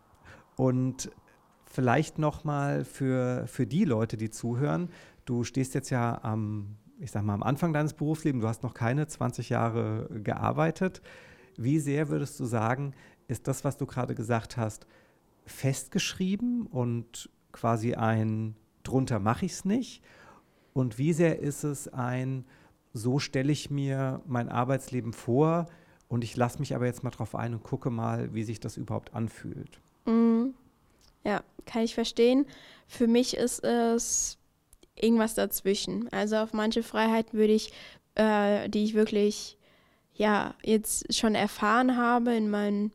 und 0.56 1.10
vielleicht 1.64 2.18
noch 2.18 2.44
mal 2.44 2.84
für, 2.84 3.46
für 3.46 3.66
die 3.66 3.84
Leute, 3.84 4.16
die 4.16 4.30
zuhören, 4.30 4.90
du 5.24 5.44
stehst 5.44 5.74
jetzt 5.74 5.90
ja 5.90 6.20
am 6.22 6.76
ich 7.00 7.10
sag 7.10 7.24
mal, 7.24 7.34
am 7.34 7.42
Anfang 7.42 7.72
deines 7.72 7.94
Berufslebens, 7.94 8.42
du 8.42 8.48
hast 8.48 8.62
noch 8.62 8.74
keine 8.74 9.06
20 9.06 9.48
Jahre 9.48 10.08
gearbeitet. 10.22 11.00
Wie 11.56 11.78
sehr 11.78 12.08
würdest 12.08 12.38
du 12.38 12.44
sagen, 12.44 12.94
ist 13.26 13.48
das, 13.48 13.64
was 13.64 13.76
du 13.76 13.86
gerade 13.86 14.14
gesagt 14.14 14.56
hast, 14.56 14.86
festgeschrieben 15.46 16.66
und 16.66 17.30
quasi 17.52 17.94
ein 17.94 18.54
drunter 18.82 19.18
mache 19.18 19.46
ich 19.46 19.52
es 19.52 19.64
nicht? 19.64 20.02
Und 20.72 20.98
wie 20.98 21.12
sehr 21.12 21.40
ist 21.40 21.64
es 21.64 21.88
ein, 21.88 22.44
so 22.92 23.18
stelle 23.18 23.52
ich 23.52 23.70
mir 23.70 24.20
mein 24.26 24.48
Arbeitsleben 24.48 25.12
vor 25.12 25.66
und 26.08 26.22
ich 26.22 26.36
lasse 26.36 26.58
mich 26.58 26.74
aber 26.74 26.86
jetzt 26.86 27.02
mal 27.02 27.10
drauf 27.10 27.34
ein 27.34 27.54
und 27.54 27.62
gucke 27.62 27.90
mal, 27.90 28.34
wie 28.34 28.44
sich 28.44 28.60
das 28.60 28.76
überhaupt 28.76 29.14
anfühlt? 29.14 29.80
Mm, 30.06 30.50
ja, 31.24 31.42
kann 31.66 31.82
ich 31.82 31.94
verstehen. 31.94 32.46
Für 32.86 33.06
mich 33.06 33.36
ist 33.36 33.64
es 33.64 34.39
irgendwas 35.02 35.34
dazwischen. 35.34 36.08
Also 36.12 36.36
auf 36.36 36.52
manche 36.52 36.82
Freiheiten 36.82 37.38
würde 37.38 37.52
ich, 37.52 37.72
äh, 38.14 38.68
die 38.68 38.84
ich 38.84 38.94
wirklich 38.94 39.56
ja 40.14 40.54
jetzt 40.62 41.14
schon 41.14 41.34
erfahren 41.34 41.96
habe 41.96 42.34
in 42.34 42.50
meinen 42.50 42.92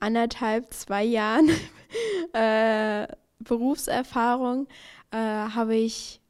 anderthalb, 0.00 0.72
zwei 0.72 1.04
Jahren 1.04 1.50
äh, 2.32 3.06
Berufserfahrung, 3.40 4.66
äh, 5.10 5.16
habe 5.16 5.76
ich 5.76 6.20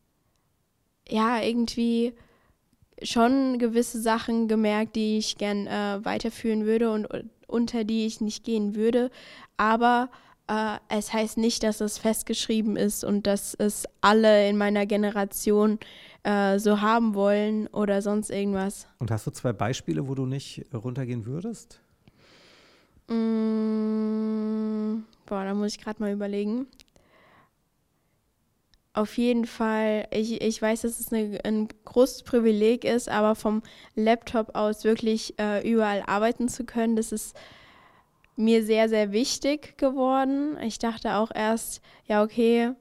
ja 1.08 1.40
irgendwie 1.40 2.14
schon 3.02 3.58
gewisse 3.58 4.00
Sachen 4.00 4.48
gemerkt, 4.48 4.96
die 4.96 5.18
ich 5.18 5.38
gern 5.38 5.66
äh, 5.66 6.04
weiterführen 6.04 6.64
würde 6.64 6.90
und 6.90 7.06
unter 7.46 7.84
die 7.84 8.06
ich 8.06 8.20
nicht 8.20 8.44
gehen 8.44 8.74
würde. 8.74 9.10
Aber 9.56 10.10
äh, 10.48 10.78
es 10.88 11.12
heißt 11.12 11.36
nicht, 11.36 11.62
dass 11.62 11.80
es 11.80 11.98
festgeschrieben 11.98 12.76
ist 12.76 13.04
und 13.04 13.26
dass 13.26 13.54
es 13.54 13.86
alle 14.00 14.48
in 14.48 14.56
meiner 14.56 14.86
Generation 14.86 15.78
äh, 16.24 16.58
so 16.58 16.80
haben 16.80 17.14
wollen 17.14 17.66
oder 17.68 18.02
sonst 18.02 18.30
irgendwas. 18.30 18.86
Und 18.98 19.10
hast 19.10 19.26
du 19.26 19.30
zwei 19.30 19.52
Beispiele, 19.52 20.08
wo 20.08 20.14
du 20.14 20.26
nicht 20.26 20.64
runtergehen 20.72 21.26
würdest? 21.26 21.80
Mm, 23.08 25.04
boah, 25.26 25.44
da 25.44 25.54
muss 25.54 25.74
ich 25.74 25.80
gerade 25.80 26.02
mal 26.02 26.12
überlegen. 26.12 26.66
Auf 28.94 29.16
jeden 29.16 29.46
Fall, 29.46 30.08
ich, 30.10 30.40
ich 30.40 30.60
weiß, 30.60 30.80
dass 30.80 30.98
es 30.98 31.12
eine, 31.12 31.38
ein 31.44 31.68
großes 31.84 32.24
Privileg 32.24 32.84
ist, 32.84 33.08
aber 33.08 33.34
vom 33.34 33.62
Laptop 33.94 34.56
aus 34.56 34.82
wirklich 34.82 35.38
äh, 35.38 35.70
überall 35.70 36.02
arbeiten 36.06 36.48
zu 36.48 36.64
können, 36.64 36.96
das 36.96 37.12
ist 37.12 37.36
mir 38.38 38.64
sehr, 38.64 38.88
sehr 38.88 39.12
wichtig 39.12 39.76
geworden. 39.78 40.56
Ich 40.62 40.78
dachte 40.78 41.16
auch 41.16 41.30
erst, 41.34 41.82
ja, 42.06 42.22
okay, 42.22 42.72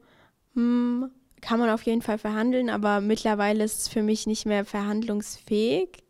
hm, 0.53 1.09
kann 1.41 1.59
man 1.59 1.69
auf 1.69 1.83
jeden 1.83 2.01
Fall 2.01 2.17
verhandeln, 2.17 2.69
aber 2.69 3.01
mittlerweile 3.01 3.63
ist 3.63 3.81
es 3.81 3.87
für 3.87 4.03
mich 4.03 4.27
nicht 4.27 4.45
mehr 4.45 4.65
verhandlungsfähig. 4.65 6.03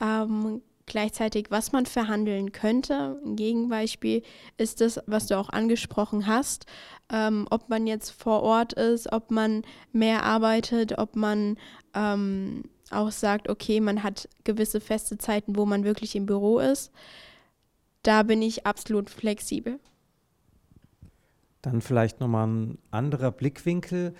Ähm, 0.00 0.62
gleichzeitig, 0.86 1.46
was 1.50 1.72
man 1.72 1.86
verhandeln 1.86 2.52
könnte, 2.52 3.20
ein 3.24 3.36
Gegenbeispiel 3.36 4.22
ist 4.56 4.80
das, 4.80 5.00
was 5.06 5.26
du 5.26 5.38
auch 5.38 5.50
angesprochen 5.50 6.26
hast, 6.26 6.66
ähm, 7.12 7.46
ob 7.50 7.68
man 7.68 7.86
jetzt 7.86 8.10
vor 8.10 8.42
Ort 8.42 8.72
ist, 8.72 9.12
ob 9.12 9.30
man 9.30 9.64
mehr 9.92 10.22
arbeitet, 10.22 10.98
ob 10.98 11.14
man 11.14 11.58
ähm, 11.94 12.62
auch 12.90 13.10
sagt, 13.10 13.48
okay, 13.48 13.80
man 13.80 14.02
hat 14.02 14.28
gewisse 14.44 14.80
feste 14.80 15.18
Zeiten, 15.18 15.56
wo 15.56 15.66
man 15.66 15.84
wirklich 15.84 16.16
im 16.16 16.26
Büro 16.26 16.58
ist 16.58 16.90
da 18.02 18.22
bin 18.22 18.42
ich 18.42 18.66
absolut 18.66 19.10
flexibel. 19.10 19.78
Dann 21.62 21.80
vielleicht 21.80 22.20
nochmal 22.20 22.48
ein 22.48 22.78
anderer 22.90 23.30
Blickwinkel. 23.30 24.14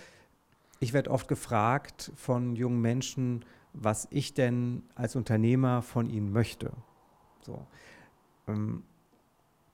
Ich 0.81 0.93
werde 0.93 1.11
oft 1.11 1.29
gefragt 1.29 2.13
von 2.15 2.55
jungen 2.57 2.81
Menschen, 2.81 3.45
was 3.73 4.07
ich 4.11 4.35
denn 4.35 4.85
als 4.95 5.17
Unternehmer 5.17 5.83
von 5.83 6.09
ihnen 6.09 6.33
möchte. 6.33 6.73
So. 7.41 7.67
Ähm, 8.47 8.85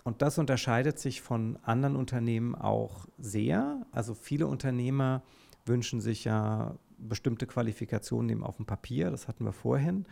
und 0.04 0.22
das 0.22 0.38
unterscheidet 0.38 0.98
sich 0.98 1.20
von 1.20 1.58
anderen 1.62 1.94
Unternehmen 1.94 2.54
auch 2.54 3.06
sehr. 3.18 3.86
Also 3.92 4.14
viele 4.14 4.46
Unternehmer 4.46 5.22
wünschen 5.66 6.00
sich 6.00 6.24
ja 6.24 6.74
bestimmte 6.96 7.46
Qualifikationen 7.46 8.30
eben 8.30 8.44
auf 8.44 8.56
dem 8.56 8.64
Papier, 8.64 9.10
das 9.10 9.28
hatten 9.28 9.44
wir 9.44 9.52
vorhin. 9.52 10.06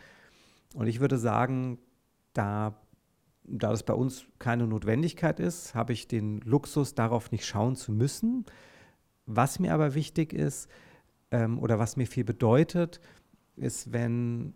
Und 0.75 0.87
ich 0.87 1.01
würde 1.01 1.17
sagen, 1.19 1.79
da 2.35 2.75
da 3.49 3.71
das 3.71 3.83
bei 3.83 3.95
uns 3.95 4.27
keine 4.39 4.67
Notwendigkeit 4.67 5.41
ist, 5.41 5.75
habe 5.75 5.93
ich 5.93 6.09
den 6.09 6.41
Luxus, 6.41 6.95
darauf 6.95 7.31
nicht 7.31 7.47
schauen 7.47 7.77
zu 7.77 7.93
müssen. 7.93 8.45
Was 9.27 9.59
mir 9.59 9.75
aber 9.75 9.95
wichtig 9.95 10.33
ist 10.33 10.69
ähm, 11.31 11.59
oder 11.59 11.79
was 11.79 11.97
mir 11.97 12.07
viel 12.07 12.25
bedeutet, 12.25 13.01
ist, 13.57 13.93
wenn 13.93 14.55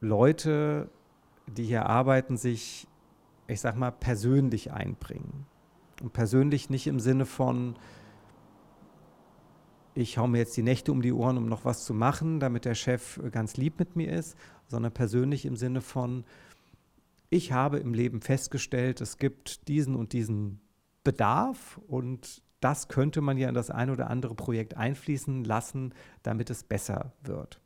Leute, 0.00 0.90
die 1.46 1.64
hier 1.64 1.86
arbeiten, 1.86 2.36
sich, 2.36 2.86
ich 3.46 3.60
sag 3.60 3.76
mal, 3.76 3.90
persönlich 3.90 4.72
einbringen. 4.72 5.46
Und 6.02 6.12
persönlich 6.12 6.70
nicht 6.70 6.86
im 6.86 7.00
Sinne 7.00 7.26
von, 7.26 7.76
ich 9.94 10.18
hau 10.18 10.26
mir 10.26 10.38
jetzt 10.38 10.56
die 10.56 10.62
Nächte 10.62 10.92
um 10.92 11.02
die 11.02 11.12
Ohren, 11.12 11.38
um 11.38 11.46
noch 11.46 11.64
was 11.64 11.84
zu 11.84 11.94
machen, 11.94 12.40
damit 12.40 12.64
der 12.64 12.74
Chef 12.74 13.20
ganz 13.30 13.56
lieb 13.56 13.78
mit 13.78 13.96
mir 13.96 14.12
ist, 14.12 14.36
sondern 14.66 14.92
persönlich 14.92 15.46
im 15.46 15.56
Sinne 15.56 15.80
von, 15.80 16.24
ich 17.30 17.52
habe 17.52 17.78
im 17.78 17.94
Leben 17.94 18.20
festgestellt, 18.20 19.00
es 19.00 19.18
gibt 19.18 19.68
diesen 19.68 19.94
und 19.94 20.12
diesen 20.12 20.60
Bedarf 21.02 21.80
und 21.86 22.42
das 22.60 22.88
könnte 22.88 23.20
man 23.20 23.36
ja 23.36 23.48
in 23.48 23.54
das 23.54 23.70
ein 23.70 23.90
oder 23.90 24.08
andere 24.08 24.34
Projekt 24.34 24.76
einfließen 24.76 25.44
lassen, 25.44 25.92
damit 26.22 26.48
es 26.48 26.64
besser 26.64 27.12
wird. 27.22 27.60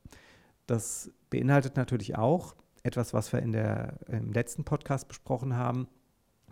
Das 0.66 1.12
beinhaltet 1.30 1.76
natürlich 1.76 2.16
auch 2.16 2.56
etwas, 2.82 3.14
was 3.14 3.32
wir 3.32 3.40
in 3.40 3.52
der, 3.52 3.98
im 4.08 4.32
letzten 4.32 4.64
Podcast 4.64 5.06
besprochen 5.06 5.56
haben, 5.56 5.86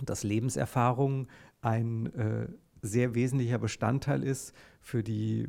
dass 0.04 0.22
Lebenserfahrung 0.22 1.26
ein 1.60 2.06
äh, 2.14 2.48
sehr 2.82 3.14
wesentlicher 3.14 3.58
Bestandteil 3.58 4.22
ist 4.22 4.54
für 4.80 5.02
die 5.02 5.48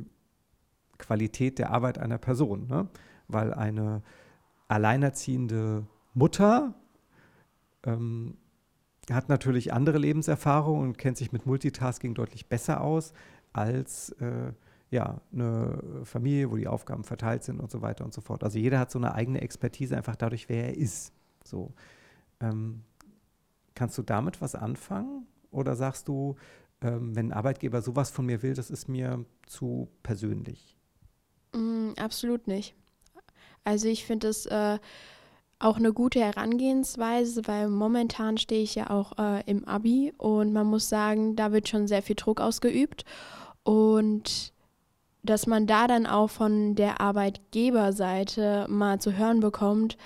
Qualität 0.98 1.58
der 1.58 1.70
Arbeit 1.70 1.98
einer 1.98 2.18
Person. 2.18 2.66
Ne? 2.66 2.88
Weil 3.28 3.54
eine 3.54 4.02
alleinerziehende 4.66 5.86
Mutter 6.14 6.74
ähm, 7.84 8.36
hat 9.10 9.28
natürlich 9.28 9.72
andere 9.72 9.98
Lebenserfahrungen 9.98 10.88
und 10.88 10.98
kennt 10.98 11.16
sich 11.16 11.32
mit 11.32 11.46
Multitasking 11.46 12.14
deutlich 12.14 12.48
besser 12.48 12.82
aus 12.82 13.12
als 13.52 14.10
äh, 14.20 14.52
ja, 14.90 15.20
eine 15.32 16.02
Familie, 16.04 16.50
wo 16.50 16.56
die 16.56 16.68
Aufgaben 16.68 17.04
verteilt 17.04 17.44
sind 17.44 17.60
und 17.60 17.70
so 17.70 17.82
weiter 17.82 18.04
und 18.04 18.14
so 18.14 18.20
fort. 18.20 18.42
Also 18.42 18.58
jeder 18.58 18.78
hat 18.78 18.90
so 18.90 18.98
eine 18.98 19.14
eigene 19.14 19.40
Expertise 19.40 19.96
einfach 19.96 20.16
dadurch, 20.16 20.48
wer 20.48 20.68
er 20.68 20.76
ist. 20.76 21.12
So. 21.44 21.72
Ähm, 22.40 22.84
kannst 23.74 23.98
du 23.98 24.02
damit 24.02 24.40
was 24.40 24.54
anfangen? 24.54 25.26
Oder 25.50 25.76
sagst 25.76 26.08
du, 26.08 26.36
ähm, 26.80 27.14
wenn 27.14 27.28
ein 27.28 27.32
Arbeitgeber 27.32 27.82
sowas 27.82 28.10
von 28.10 28.26
mir 28.26 28.42
will, 28.42 28.54
das 28.54 28.70
ist 28.70 28.88
mir 28.88 29.24
zu 29.46 29.88
persönlich? 30.02 30.76
Mm, 31.54 31.90
absolut 31.98 32.46
nicht. 32.46 32.74
Also 33.64 33.88
ich 33.88 34.06
finde 34.06 34.28
es 34.28 34.46
äh, 34.46 34.78
auch 35.58 35.76
eine 35.76 35.92
gute 35.92 36.20
Herangehensweise, 36.20 37.42
weil 37.46 37.68
momentan 37.68 38.38
stehe 38.38 38.62
ich 38.62 38.74
ja 38.76 38.90
auch 38.90 39.18
äh, 39.18 39.42
im 39.46 39.66
Abi 39.66 40.12
und 40.16 40.52
man 40.52 40.66
muss 40.66 40.88
sagen, 40.88 41.34
da 41.34 41.52
wird 41.52 41.68
schon 41.68 41.88
sehr 41.88 42.02
viel 42.02 42.16
Druck 42.16 42.40
ausgeübt 42.40 43.04
und 43.64 44.52
dass 45.22 45.46
man 45.46 45.66
da 45.66 45.86
dann 45.88 46.06
auch 46.06 46.30
von 46.30 46.74
der 46.74 47.00
Arbeitgeberseite 47.00 48.66
mal 48.68 49.00
zu 49.00 49.16
hören 49.16 49.40
bekommt, 49.40 49.96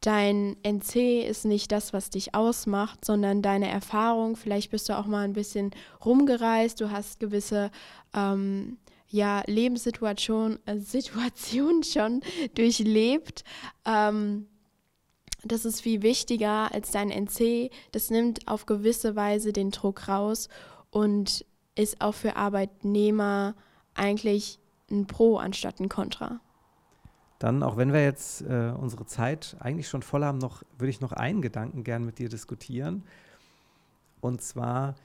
dein 0.00 0.56
NC 0.62 1.26
ist 1.28 1.44
nicht 1.44 1.72
das, 1.72 1.92
was 1.92 2.10
dich 2.10 2.34
ausmacht, 2.34 3.04
sondern 3.04 3.42
deine 3.42 3.68
Erfahrung. 3.68 4.36
Vielleicht 4.36 4.70
bist 4.70 4.88
du 4.88 4.96
auch 4.96 5.06
mal 5.06 5.24
ein 5.24 5.32
bisschen 5.32 5.72
rumgereist, 6.04 6.80
du 6.80 6.90
hast 6.90 7.18
gewisse 7.18 7.70
ähm, 8.14 8.78
ja, 9.08 9.42
Lebenssituationen 9.46 10.58
äh, 10.66 10.78
Situation 10.78 11.82
schon 11.82 12.20
durchlebt. 12.54 13.42
Ähm, 13.84 14.46
das 15.44 15.64
ist 15.64 15.80
viel 15.80 16.02
wichtiger 16.02 16.72
als 16.72 16.90
dein 16.90 17.10
NC. 17.10 17.70
Das 17.92 18.10
nimmt 18.10 18.48
auf 18.48 18.66
gewisse 18.66 19.16
Weise 19.16 19.52
den 19.52 19.70
Druck 19.70 20.08
raus 20.08 20.48
und 20.90 21.44
ist 21.74 22.00
auch 22.00 22.14
für 22.14 22.36
Arbeitnehmer 22.36 23.54
eigentlich 23.94 24.58
ein 24.90 25.06
Pro 25.06 25.36
anstatt 25.36 25.80
ein 25.80 25.88
Contra. 25.88 26.40
Dann, 27.38 27.62
auch 27.62 27.76
wenn 27.76 27.92
wir 27.92 28.02
jetzt 28.02 28.42
äh, 28.42 28.72
unsere 28.76 29.06
Zeit 29.06 29.56
eigentlich 29.60 29.88
schon 29.88 30.02
voll 30.02 30.24
haben, 30.24 30.38
noch, 30.38 30.64
würde 30.76 30.90
ich 30.90 31.00
noch 31.00 31.12
einen 31.12 31.40
Gedanken 31.40 31.84
gern 31.84 32.04
mit 32.04 32.18
dir 32.18 32.28
diskutieren. 32.28 33.04
Und 34.20 34.42
zwar 34.42 34.96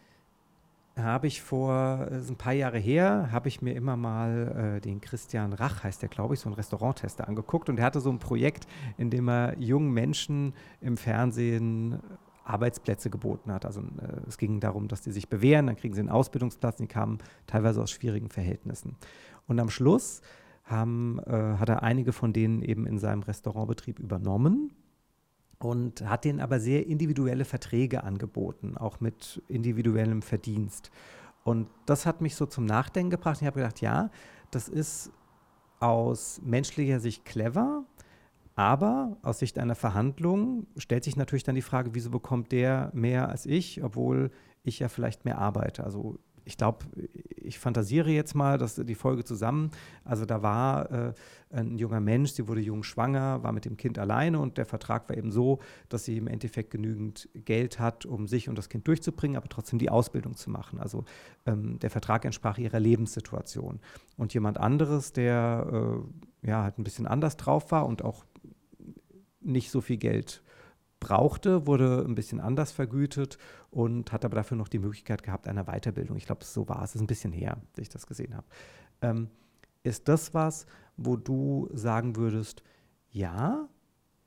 habe 0.95 1.27
ich 1.27 1.41
vor 1.41 2.07
äh, 2.11 2.15
ein 2.15 2.35
paar 2.35 2.53
Jahre 2.53 2.77
her, 2.77 3.29
habe 3.31 3.47
ich 3.47 3.61
mir 3.61 3.73
immer 3.73 3.97
mal 3.97 4.77
äh, 4.77 4.81
den 4.81 5.01
Christian 5.01 5.53
Rach, 5.53 5.83
heißt 5.83 6.01
der, 6.01 6.09
glaube 6.09 6.35
ich, 6.35 6.39
so 6.39 6.49
ein 6.49 6.53
Restauranttester 6.53 7.27
angeguckt. 7.27 7.69
Und 7.69 7.79
er 7.79 7.85
hatte 7.85 7.99
so 7.99 8.11
ein 8.11 8.19
Projekt, 8.19 8.67
in 8.97 9.09
dem 9.09 9.27
er 9.27 9.57
jungen 9.59 9.91
Menschen 9.91 10.53
im 10.81 10.97
Fernsehen 10.97 11.99
Arbeitsplätze 12.45 13.09
geboten 13.09 13.51
hat. 13.51 13.65
Also 13.65 13.81
äh, 13.81 14.27
es 14.27 14.37
ging 14.37 14.59
darum, 14.59 14.87
dass 14.87 15.01
die 15.01 15.11
sich 15.11 15.29
bewähren, 15.29 15.67
dann 15.67 15.75
kriegen 15.75 15.93
sie 15.93 16.01
einen 16.01 16.09
Ausbildungsplatz, 16.09 16.77
die 16.77 16.87
kamen 16.87 17.19
teilweise 17.47 17.81
aus 17.81 17.91
schwierigen 17.91 18.29
Verhältnissen. 18.29 18.95
Und 19.47 19.59
am 19.59 19.69
Schluss 19.69 20.21
haben, 20.63 21.19
äh, 21.25 21.57
hat 21.57 21.69
er 21.69 21.83
einige 21.83 22.13
von 22.13 22.33
denen 22.33 22.61
eben 22.61 22.85
in 22.85 22.99
seinem 22.99 23.23
Restaurantbetrieb 23.23 23.99
übernommen 23.99 24.71
und 25.63 26.07
hat 26.07 26.25
denen 26.25 26.39
aber 26.39 26.59
sehr 26.59 26.85
individuelle 26.87 27.45
Verträge 27.45 28.03
angeboten, 28.03 28.77
auch 28.77 28.99
mit 28.99 29.41
individuellem 29.47 30.21
Verdienst. 30.21 30.91
Und 31.43 31.67
das 31.85 32.05
hat 32.05 32.21
mich 32.21 32.35
so 32.35 32.45
zum 32.45 32.65
Nachdenken 32.65 33.11
gebracht. 33.11 33.41
Ich 33.41 33.47
habe 33.47 33.59
gedacht, 33.59 33.81
ja, 33.81 34.09
das 34.51 34.67
ist 34.67 35.11
aus 35.79 36.41
menschlicher 36.43 36.99
Sicht 36.99 37.25
clever, 37.25 37.83
aber 38.55 39.17
aus 39.21 39.39
Sicht 39.39 39.57
einer 39.57 39.75
Verhandlung 39.75 40.67
stellt 40.77 41.03
sich 41.03 41.15
natürlich 41.15 41.43
dann 41.43 41.55
die 41.55 41.61
Frage, 41.61 41.95
wieso 41.95 42.09
bekommt 42.09 42.51
der 42.51 42.91
mehr 42.93 43.29
als 43.29 43.45
ich, 43.45 43.83
obwohl 43.83 44.31
ich 44.63 44.79
ja 44.79 44.89
vielleicht 44.89 45.25
mehr 45.25 45.39
arbeite. 45.39 45.83
Also 45.83 46.19
ich 46.45 46.57
glaube, 46.57 46.85
ich 47.35 47.59
fantasiere 47.59 48.09
jetzt 48.09 48.35
mal, 48.35 48.57
dass 48.57 48.75
die 48.75 48.95
Folge 48.95 49.23
zusammen, 49.23 49.71
also 50.03 50.25
da 50.25 50.41
war 50.41 50.91
äh, 50.91 51.13
ein 51.51 51.77
junger 51.77 51.99
Mensch, 51.99 52.31
sie 52.31 52.47
wurde 52.47 52.61
jung 52.61 52.83
schwanger, 52.83 53.43
war 53.43 53.51
mit 53.51 53.65
dem 53.65 53.77
Kind 53.77 53.99
alleine 53.99 54.39
und 54.39 54.57
der 54.57 54.65
Vertrag 54.65 55.07
war 55.09 55.17
eben 55.17 55.31
so, 55.31 55.59
dass 55.89 56.05
sie 56.05 56.17
im 56.17 56.27
Endeffekt 56.27 56.71
genügend 56.71 57.29
Geld 57.33 57.79
hat, 57.79 58.05
um 58.05 58.27
sich 58.27 58.49
und 58.49 58.57
das 58.57 58.69
Kind 58.69 58.87
durchzubringen, 58.87 59.37
aber 59.37 59.49
trotzdem 59.49 59.79
die 59.79 59.89
Ausbildung 59.89 60.35
zu 60.35 60.49
machen. 60.49 60.79
Also 60.79 61.05
ähm, 61.45 61.79
der 61.79 61.89
Vertrag 61.89 62.25
entsprach 62.25 62.57
ihrer 62.57 62.79
Lebenssituation. 62.79 63.79
Und 64.17 64.33
jemand 64.33 64.57
anderes, 64.57 65.13
der 65.13 66.03
äh, 66.43 66.47
ja 66.47 66.63
halt 66.63 66.79
ein 66.79 66.83
bisschen 66.83 67.07
anders 67.07 67.37
drauf 67.37 67.71
war 67.71 67.85
und 67.85 68.03
auch 68.03 68.25
nicht 69.41 69.71
so 69.71 69.81
viel 69.81 69.97
Geld 69.97 70.43
brauchte, 70.99 71.67
wurde 71.67 72.03
ein 72.07 72.15
bisschen 72.15 72.39
anders 72.39 72.71
vergütet 72.71 73.37
und 73.73 74.11
hat 74.11 74.23
aber 74.23 74.35
dafür 74.35 74.55
noch 74.55 74.67
die 74.67 74.79
Möglichkeit 74.79 75.23
gehabt 75.23 75.47
einer 75.47 75.65
Weiterbildung. 75.65 76.15
Ich 76.17 76.25
glaube, 76.25 76.45
so 76.45 76.69
war 76.69 76.83
es. 76.83 76.91
Es 76.91 76.95
ist 76.95 77.01
ein 77.01 77.07
bisschen 77.07 77.33
her, 77.33 77.57
dass 77.73 77.83
ich 77.83 77.89
das 77.89 78.05
gesehen 78.05 78.35
habe. 78.35 78.45
Ähm, 79.01 79.29
ist 79.81 80.07
das 80.07 80.33
was, 80.33 80.65
wo 80.95 81.15
du 81.17 81.69
sagen 81.73 82.15
würdest, 82.15 82.63
ja, 83.09 83.67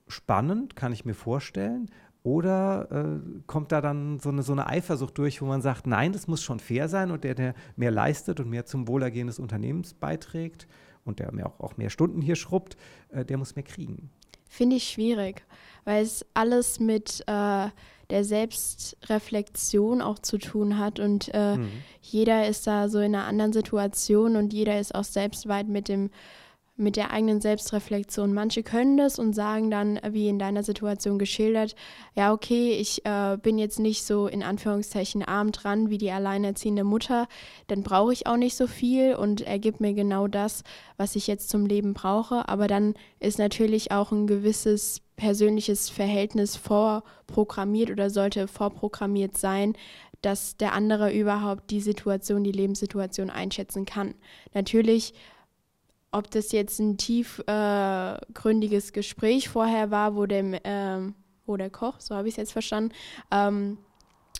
spannend, 0.08 0.76
kann 0.76 0.92
ich 0.92 1.04
mir 1.04 1.14
vorstellen, 1.14 1.90
oder 2.22 2.88
äh, 2.90 3.40
kommt 3.46 3.70
da 3.70 3.80
dann 3.80 4.18
so 4.18 4.30
eine, 4.30 4.42
so 4.42 4.50
eine 4.50 4.66
Eifersucht 4.66 5.16
durch, 5.16 5.40
wo 5.40 5.46
man 5.46 5.62
sagt, 5.62 5.86
nein, 5.86 6.10
das 6.10 6.26
muss 6.26 6.42
schon 6.42 6.58
fair 6.58 6.88
sein 6.88 7.12
und 7.12 7.22
der, 7.22 7.36
der 7.36 7.54
mehr 7.76 7.92
leistet 7.92 8.40
und 8.40 8.50
mehr 8.50 8.66
zum 8.66 8.88
Wohlergehen 8.88 9.28
des 9.28 9.38
Unternehmens 9.38 9.94
beiträgt 9.94 10.66
und 11.04 11.20
der 11.20 11.32
mehr 11.32 11.46
auch, 11.46 11.60
auch 11.60 11.76
mehr 11.76 11.88
Stunden 11.88 12.20
hier 12.20 12.34
schrubbt, 12.34 12.76
äh, 13.10 13.24
der 13.24 13.38
muss 13.38 13.54
mehr 13.54 13.62
kriegen? 13.64 14.10
Finde 14.48 14.76
ich 14.76 14.88
schwierig, 14.88 15.44
weil 15.84 16.02
es 16.02 16.26
alles 16.34 16.80
mit 16.80 17.22
äh, 17.28 17.68
der 18.10 18.24
Selbstreflexion 18.24 20.00
auch 20.02 20.18
zu 20.18 20.38
tun 20.38 20.78
hat 20.78 21.00
und 21.00 21.30
äh, 21.34 21.56
mhm. 21.56 21.68
jeder 22.00 22.46
ist 22.46 22.66
da 22.66 22.88
so 22.88 23.00
in 23.00 23.14
einer 23.14 23.26
anderen 23.26 23.52
Situation 23.52 24.36
und 24.36 24.52
jeder 24.52 24.78
ist 24.78 24.94
auch 24.94 25.04
selbst 25.04 25.48
weit 25.48 25.68
mit 25.68 25.88
dem 25.88 26.10
mit 26.76 26.96
der 26.96 27.10
eigenen 27.10 27.40
Selbstreflexion. 27.40 28.34
Manche 28.34 28.62
können 28.62 28.96
das 28.96 29.18
und 29.18 29.34
sagen 29.34 29.70
dann, 29.70 29.98
wie 30.10 30.28
in 30.28 30.38
deiner 30.38 30.62
Situation 30.62 31.18
geschildert, 31.18 31.74
ja, 32.14 32.32
okay, 32.32 32.72
ich 32.72 33.04
äh, 33.06 33.38
bin 33.40 33.58
jetzt 33.58 33.78
nicht 33.78 34.04
so 34.04 34.26
in 34.26 34.42
Anführungszeichen 34.42 35.22
arm 35.22 35.52
dran 35.52 35.88
wie 35.90 35.98
die 35.98 36.10
alleinerziehende 36.10 36.84
Mutter, 36.84 37.28
dann 37.66 37.82
brauche 37.82 38.12
ich 38.12 38.26
auch 38.26 38.36
nicht 38.36 38.56
so 38.56 38.66
viel 38.66 39.14
und 39.14 39.40
er 39.40 39.58
gibt 39.58 39.80
mir 39.80 39.94
genau 39.94 40.28
das, 40.28 40.64
was 40.96 41.16
ich 41.16 41.26
jetzt 41.26 41.48
zum 41.48 41.66
Leben 41.66 41.94
brauche. 41.94 42.48
Aber 42.48 42.66
dann 42.66 42.94
ist 43.20 43.38
natürlich 43.38 43.90
auch 43.90 44.12
ein 44.12 44.26
gewisses 44.26 45.00
persönliches 45.16 45.88
Verhältnis 45.88 46.56
vorprogrammiert 46.56 47.90
oder 47.90 48.10
sollte 48.10 48.48
vorprogrammiert 48.48 49.38
sein, 49.38 49.74
dass 50.20 50.56
der 50.56 50.72
andere 50.72 51.12
überhaupt 51.12 51.70
die 51.70 51.80
Situation, 51.80 52.44
die 52.44 52.52
Lebenssituation 52.52 53.30
einschätzen 53.30 53.86
kann. 53.86 54.14
Natürlich 54.52 55.14
ob 56.12 56.30
das 56.30 56.52
jetzt 56.52 56.78
ein 56.78 56.96
tiefgründiges 56.96 58.90
äh, 58.90 58.92
Gespräch 58.92 59.48
vorher 59.48 59.90
war, 59.90 60.16
wo 60.16 60.26
der, 60.26 60.64
äh, 60.64 61.12
wo 61.46 61.56
der 61.56 61.70
Koch, 61.70 62.00
so 62.00 62.14
habe 62.14 62.28
ich 62.28 62.34
es 62.34 62.38
jetzt 62.38 62.52
verstanden, 62.52 62.92
ähm, 63.30 63.78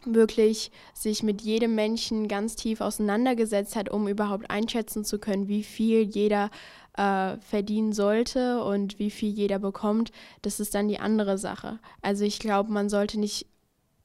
wirklich 0.05 0.71
sich 0.95 1.23
mit 1.23 1.43
jedem 1.43 1.75
Menschen 1.75 2.29
ganz 2.29 2.57
tief 2.57 2.81
auseinandergesetzt 2.81 3.77
hat, 3.77 3.89
um 3.89 4.09
überhaupt 4.09 4.51
einschätzen 4.51 5.05
zu 5.05 5.19
können, 5.19 5.49
wie 5.49 5.63
viel 5.63 6.03
jeder 6.03 6.51
äh, 6.97 7.37
verdienen 7.39 7.93
sollte 7.93 8.63
und 8.63 8.99
wie 8.99 9.11
viel 9.11 9.31
jeder 9.31 9.59
bekommt, 9.59 10.13
das 10.43 10.61
ist 10.61 10.75
dann 10.75 10.89
die 10.89 10.99
andere 10.99 11.39
Sache. 11.39 11.79
Also 12.03 12.25
ich 12.25 12.39
glaube, 12.39 12.73
man 12.73 12.89
sollte 12.89 13.19
nicht 13.19 13.47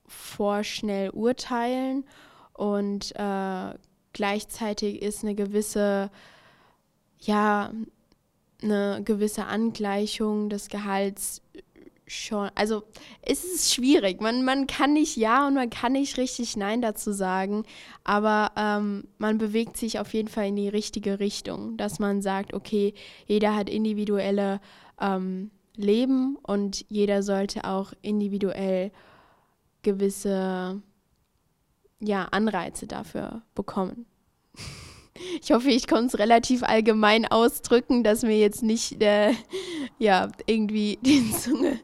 vorschnell 0.08 1.10
urteilen 1.12 2.06
und 2.54 3.13
äh, 3.15 3.74
gleichzeitig 4.13 5.02
ist 5.02 5.24
eine 5.24 5.36
gewisse 5.36 6.12
ja, 7.21 7.71
eine 8.62 9.01
gewisse 9.03 9.45
Angleichung 9.45 10.49
des 10.49 10.69
Gehalts 10.69 11.41
schon, 12.12 12.49
also 12.55 12.84
es 13.21 13.43
ist 13.43 13.73
schwierig. 13.73 14.21
Man, 14.21 14.43
man 14.43 14.67
kann 14.67 14.93
nicht 14.93 15.15
Ja 15.15 15.47
und 15.47 15.53
man 15.53 15.69
kann 15.69 15.93
nicht 15.93 16.17
richtig 16.17 16.57
Nein 16.57 16.81
dazu 16.81 17.13
sagen, 17.13 17.63
aber 18.03 18.51
ähm, 18.57 19.07
man 19.17 19.38
bewegt 19.38 19.77
sich 19.77 19.99
auf 19.99 20.13
jeden 20.13 20.27
Fall 20.27 20.47
in 20.47 20.55
die 20.55 20.69
richtige 20.69 21.19
Richtung, 21.19 21.77
dass 21.77 21.99
man 21.99 22.21
sagt, 22.21 22.53
okay, 22.53 22.93
jeder 23.27 23.55
hat 23.55 23.69
individuelle 23.69 24.60
ähm, 24.99 25.51
Leben 25.75 26.38
und 26.43 26.86
jeder 26.89 27.23
sollte 27.23 27.63
auch 27.63 27.93
individuell 28.01 28.91
gewisse 29.84 30.81
ja, 31.99 32.25
Anreize 32.25 32.88
dafür 32.88 33.43
bekommen. 33.55 34.05
Ich 35.41 35.52
hoffe, 35.52 35.69
ich 35.69 35.88
konnte 35.88 36.08
es 36.08 36.19
relativ 36.19 36.63
allgemein 36.63 37.26
ausdrücken, 37.26 38.04
dass 38.04 38.24
mir 38.24 38.38
jetzt 38.38 38.63
nicht 38.63 39.02
äh, 39.02 39.34
ja, 40.00 40.30
irgendwie 40.45 40.97
die 41.02 41.32
Zunge 41.32 41.80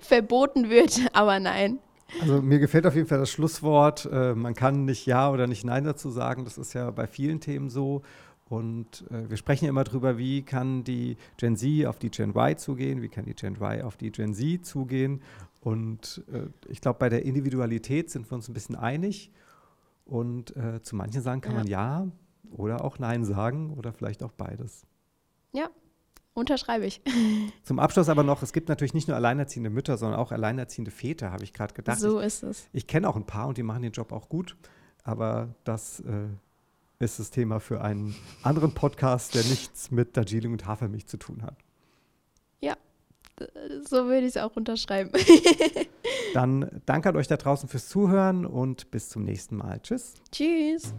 verboten 0.00 0.70
wird, 0.70 1.00
aber 1.12 1.38
nein. 1.38 1.78
Also 2.20 2.40
mir 2.40 2.58
gefällt 2.58 2.86
auf 2.86 2.94
jeden 2.94 3.08
Fall 3.08 3.18
das 3.18 3.30
Schlusswort. 3.30 4.08
Äh, 4.10 4.34
man 4.34 4.54
kann 4.54 4.84
nicht 4.84 5.06
Ja 5.06 5.30
oder 5.30 5.46
nicht 5.46 5.64
Nein 5.64 5.84
dazu 5.84 6.10
sagen. 6.10 6.44
Das 6.44 6.56
ist 6.56 6.72
ja 6.72 6.90
bei 6.90 7.06
vielen 7.06 7.40
Themen 7.40 7.68
so. 7.68 8.02
Und 8.48 9.04
äh, 9.10 9.28
wir 9.28 9.36
sprechen 9.36 9.64
ja 9.64 9.70
immer 9.70 9.82
darüber, 9.82 10.18
wie 10.18 10.42
kann 10.42 10.84
die 10.84 11.16
Gen 11.36 11.56
Z 11.56 11.86
auf 11.86 11.98
die 11.98 12.10
Gen 12.10 12.30
Y 12.30 12.56
zugehen, 12.56 13.02
wie 13.02 13.08
kann 13.08 13.24
die 13.24 13.34
Gen 13.34 13.56
Y 13.56 13.82
auf 13.82 13.96
die 13.96 14.12
Gen 14.12 14.34
Z 14.34 14.64
zugehen. 14.64 15.20
Und 15.60 16.22
äh, 16.32 16.42
ich 16.68 16.80
glaube, 16.80 17.00
bei 17.00 17.08
der 17.08 17.24
Individualität 17.24 18.08
sind 18.08 18.30
wir 18.30 18.36
uns 18.36 18.48
ein 18.48 18.54
bisschen 18.54 18.76
einig. 18.76 19.32
Und 20.04 20.56
äh, 20.56 20.80
zu 20.82 20.94
manchen 20.94 21.22
Sachen 21.22 21.40
kann 21.40 21.54
ja. 21.54 21.58
man 21.58 21.66
Ja, 21.66 22.06
oder 22.52 22.84
auch 22.84 22.98
Nein 22.98 23.24
sagen 23.24 23.70
oder 23.70 23.92
vielleicht 23.92 24.22
auch 24.22 24.32
beides. 24.32 24.86
Ja, 25.52 25.70
unterschreibe 26.34 26.86
ich. 26.86 27.00
Zum 27.62 27.78
Abschluss 27.78 28.08
aber 28.08 28.22
noch, 28.22 28.42
es 28.42 28.52
gibt 28.52 28.68
natürlich 28.68 28.94
nicht 28.94 29.08
nur 29.08 29.16
alleinerziehende 29.16 29.70
Mütter, 29.70 29.96
sondern 29.96 30.18
auch 30.18 30.32
alleinerziehende 30.32 30.90
Väter, 30.90 31.32
habe 31.32 31.44
ich 31.44 31.52
gerade 31.52 31.74
gedacht. 31.74 31.98
So 31.98 32.20
ich, 32.20 32.26
ist 32.26 32.42
es. 32.42 32.68
Ich 32.72 32.86
kenne 32.86 33.08
auch 33.08 33.16
ein 33.16 33.26
paar 33.26 33.48
und 33.48 33.58
die 33.58 33.62
machen 33.62 33.82
den 33.82 33.92
Job 33.92 34.12
auch 34.12 34.28
gut, 34.28 34.56
aber 35.02 35.54
das 35.64 36.00
äh, 36.00 36.28
ist 36.98 37.18
das 37.18 37.30
Thema 37.30 37.60
für 37.60 37.80
einen 37.82 38.14
anderen 38.42 38.72
Podcast, 38.72 39.34
der 39.34 39.44
nichts 39.44 39.90
mit 39.90 40.16
Darjeeling 40.16 40.52
und 40.52 40.66
Hafermilch 40.66 41.06
zu 41.06 41.16
tun 41.16 41.42
hat. 41.42 41.56
Ja, 42.60 42.76
so 43.88 44.06
würde 44.06 44.20
ich 44.20 44.36
es 44.36 44.36
auch 44.36 44.56
unterschreiben. 44.56 45.10
Dann 46.34 46.82
danke 46.86 47.08
an 47.10 47.16
euch 47.16 47.28
da 47.28 47.36
draußen 47.36 47.68
fürs 47.68 47.88
Zuhören 47.88 48.46
und 48.46 48.90
bis 48.90 49.08
zum 49.08 49.24
nächsten 49.24 49.56
Mal. 49.56 49.80
Tschüss. 49.80 50.14
Tschüss. 50.30 50.94